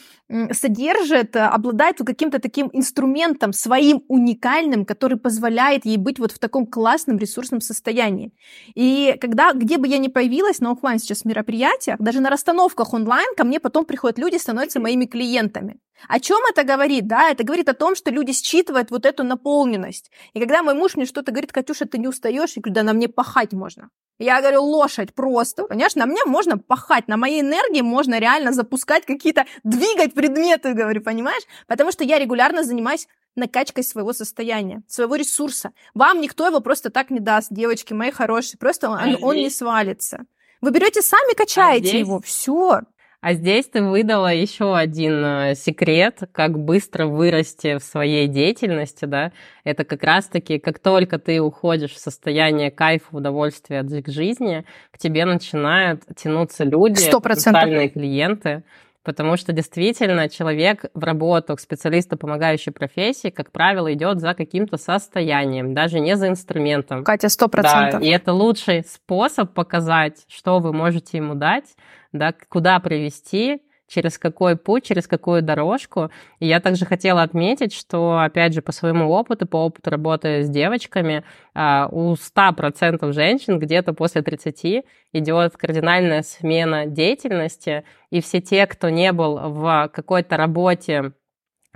[0.53, 6.67] содержит, э, обладает каким-то таким инструментом своим уникальным, который позволяет ей быть вот в таком
[6.67, 8.33] классном ресурсном состоянии.
[8.75, 13.35] И когда, где бы я ни появилась на офлайн сейчас мероприятиях, даже на расстановках онлайн,
[13.37, 15.79] ко мне потом приходят люди, становятся моими клиентами.
[16.07, 17.07] О чем это говорит?
[17.07, 20.11] Да, это говорит о том, что люди считывают вот эту наполненность.
[20.35, 22.93] И когда мой муж мне что-то говорит, Катюша, ты не устаешь, я говорю, да на
[22.93, 23.89] мне пахать можно.
[24.21, 25.65] Я говорю, лошадь просто.
[25.65, 31.01] Понимаешь, на мне можно пахать, на моей энергии можно реально запускать какие-то, двигать предметы, говорю,
[31.01, 31.45] понимаешь?
[31.69, 33.07] Потому что я регулярно занимаюсь
[33.37, 35.71] накачкой своего состояния, своего ресурса.
[35.95, 38.59] Вам никто его просто так не даст, девочки мои хорошие.
[38.59, 40.25] Просто он, он не свалится.
[40.61, 42.01] Вы берете сами, качаете а здесь...
[42.01, 42.81] его, все.
[43.21, 49.33] А здесь ты выдала еще один э, секрет, как быстро вырасти в своей деятельности, да.
[49.63, 55.25] Это как раз-таки, как только ты уходишь в состояние кайфа, удовольствия от жизни, к тебе
[55.25, 58.63] начинают тянуться люди, потенциальные клиенты,
[59.09, 64.77] потому что действительно человек в работу к специалисту помогающей профессии, как правило, идет за каким-то
[64.77, 67.05] состоянием, даже не за инструментом.
[67.05, 68.03] Катя, сто процентов.
[68.03, 71.75] Да, и это лучший способ показать, что вы можете ему дать,
[72.13, 76.11] да, куда привести, через какой путь, через какую дорожку.
[76.39, 80.49] И я также хотела отметить, что, опять же, по своему опыту, по опыту работы с
[80.49, 81.25] девочками,
[81.55, 88.91] а, у 100% женщин где-то после 30 идет кардинальная смена деятельности, и все те, кто
[88.91, 91.13] не был в какой-то работе,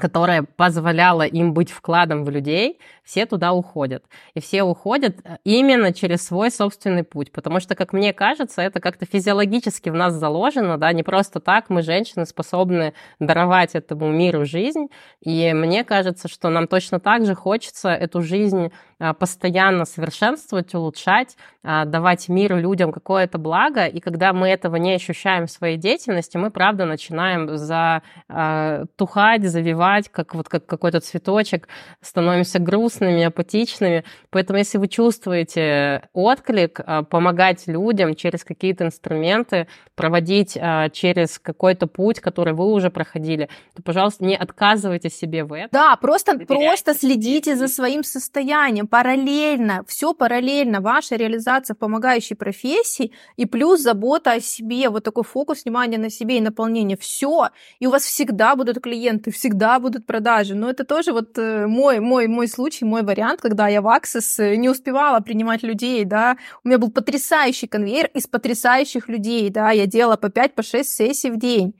[0.02, 4.02] которая позволяла им быть вкладом в людей, все туда уходят.
[4.34, 8.80] И все уходят э, именно через свой собственный путь, потому что, как мне кажется, это
[8.80, 14.44] как-то физиологически в нас заложено, да, не просто так мы, женщины, способны даровать этому миру
[14.44, 14.88] жизнь,
[15.20, 18.72] и мне кажется, что нам точно так же хочется эту жизнь
[19.18, 25.46] постоянно совершенствовать, улучшать, а, давать миру, людям какое-то благо, и когда мы этого не ощущаем
[25.46, 31.68] в своей деятельности, мы, правда, начинаем затухать, завивать, как вот как какой-то цветочек,
[32.00, 34.04] становимся грустными, апатичными.
[34.30, 36.80] Поэтому, если вы чувствуете отклик,
[37.10, 40.58] помогать людям через какие-то инструменты, проводить
[40.92, 45.68] через какой-то путь, который вы уже проходили, то, пожалуйста, не отказывайте себе в этом.
[45.72, 53.10] Да, просто, просто следите за своим состоянием, параллельно, все параллельно, ваша реализация в помогающей профессии
[53.38, 57.48] и плюс забота о себе, вот такой фокус внимания на себе и наполнение, все,
[57.80, 62.00] и у вас всегда будут клиенты, всегда будут продажи, но это тоже вот э, мой,
[62.00, 66.36] мой, мой случай, мой вариант, когда я в Access э, не успевала принимать людей, да,
[66.62, 70.86] у меня был потрясающий конвейер из потрясающих людей, да, я делала по 5, по 6
[70.86, 71.72] сессий в день,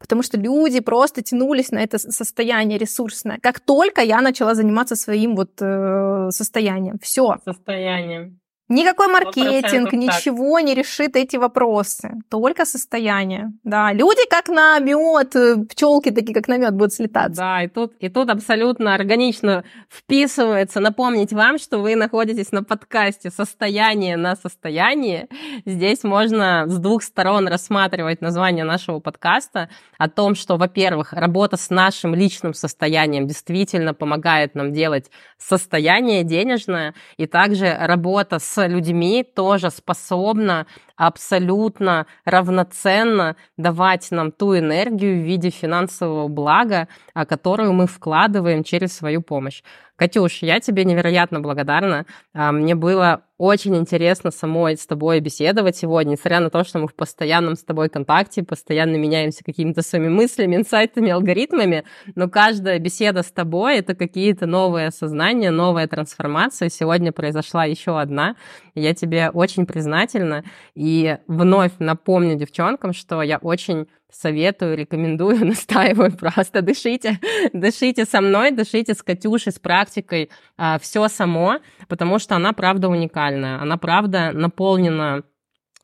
[0.00, 3.38] потому что люди просто тянулись на это состояние ресурсное.
[3.40, 7.36] Как только я начала заниматься своим вот э, состоянием, все.
[7.44, 8.40] Состоянием.
[8.70, 12.12] Никакой маркетинг, ничего не решит эти вопросы.
[12.30, 13.52] Только состояние.
[13.64, 17.40] Да, люди как на мед, э, пчелки такие как на мед будут слетаться.
[17.40, 20.78] Да, и тут, и тут абсолютно органично вписывается.
[20.78, 25.26] Напомнить вам, что вы находитесь на подкасте «Состояние на состоянии».
[25.66, 29.68] Здесь можно с двух сторон рассматривать название нашего подкаста
[29.98, 36.94] о том, что, во-первых, работа с нашим личным состоянием действительно помогает нам делать состояние денежное,
[37.16, 40.66] и также работа с людьми тоже способна
[41.00, 46.88] абсолютно равноценно давать нам ту энергию в виде финансового блага,
[47.26, 49.62] которую мы вкладываем через свою помощь.
[50.00, 52.06] Катюш, я тебе невероятно благодарна.
[52.32, 56.88] А, мне было очень интересно самой с тобой беседовать сегодня, несмотря на то, что мы
[56.88, 61.84] в постоянном с тобой контакте, постоянно меняемся какими-то своими мыслями, инсайтами, алгоритмами,
[62.14, 66.70] но каждая беседа с тобой— это какие-то новые осознания, новая трансформация.
[66.70, 68.36] Сегодня произошла еще одна.
[68.80, 70.44] Я тебе очень признательна
[70.74, 76.62] и вновь напомню девчонкам, что я очень советую, рекомендую, настаиваю просто.
[76.62, 77.18] Дышите,
[77.52, 80.30] дышите со мной, дышите с Катюшей, с практикой.
[80.56, 81.58] А, все само,
[81.88, 83.60] потому что она правда уникальная.
[83.60, 85.22] Она правда наполнена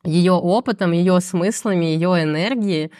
[0.03, 2.91] ее опытом, ее смыслами, ее энергией,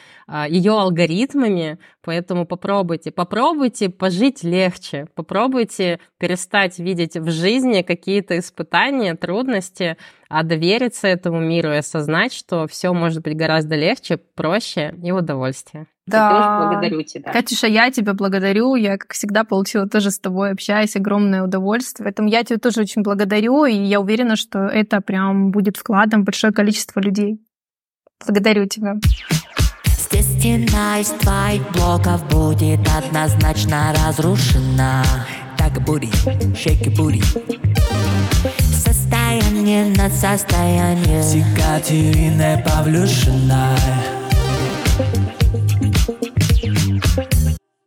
[0.49, 1.79] ее алгоритмами.
[2.03, 9.97] Поэтому попробуйте, попробуйте пожить легче, попробуйте перестать видеть в жизни какие-то испытания, трудности,
[10.29, 15.87] а довериться этому миру и осознать, что все может быть гораздо легче, проще и удовольствие.
[16.07, 16.69] Да.
[16.69, 17.31] Благодарю тебя.
[17.33, 18.75] Катюша, я тебя благодарю.
[18.75, 22.05] Я, как всегда, получила тоже с тобой общаясь огромное удовольствие.
[22.05, 26.25] Поэтому я тебя тоже очень благодарю, и я уверена, что это прям будет вкладом в
[26.25, 27.39] большое количество людей.
[28.25, 28.95] Благодарю тебя.
[30.21, 35.03] Стена из твоих блоков будет однозначно разрушена.
[35.57, 36.09] Так бури,
[36.55, 37.21] шейки бури.
[38.59, 41.21] Состояние над состоянием.
[41.23, 44.16] С Екатериной Павлюшиной.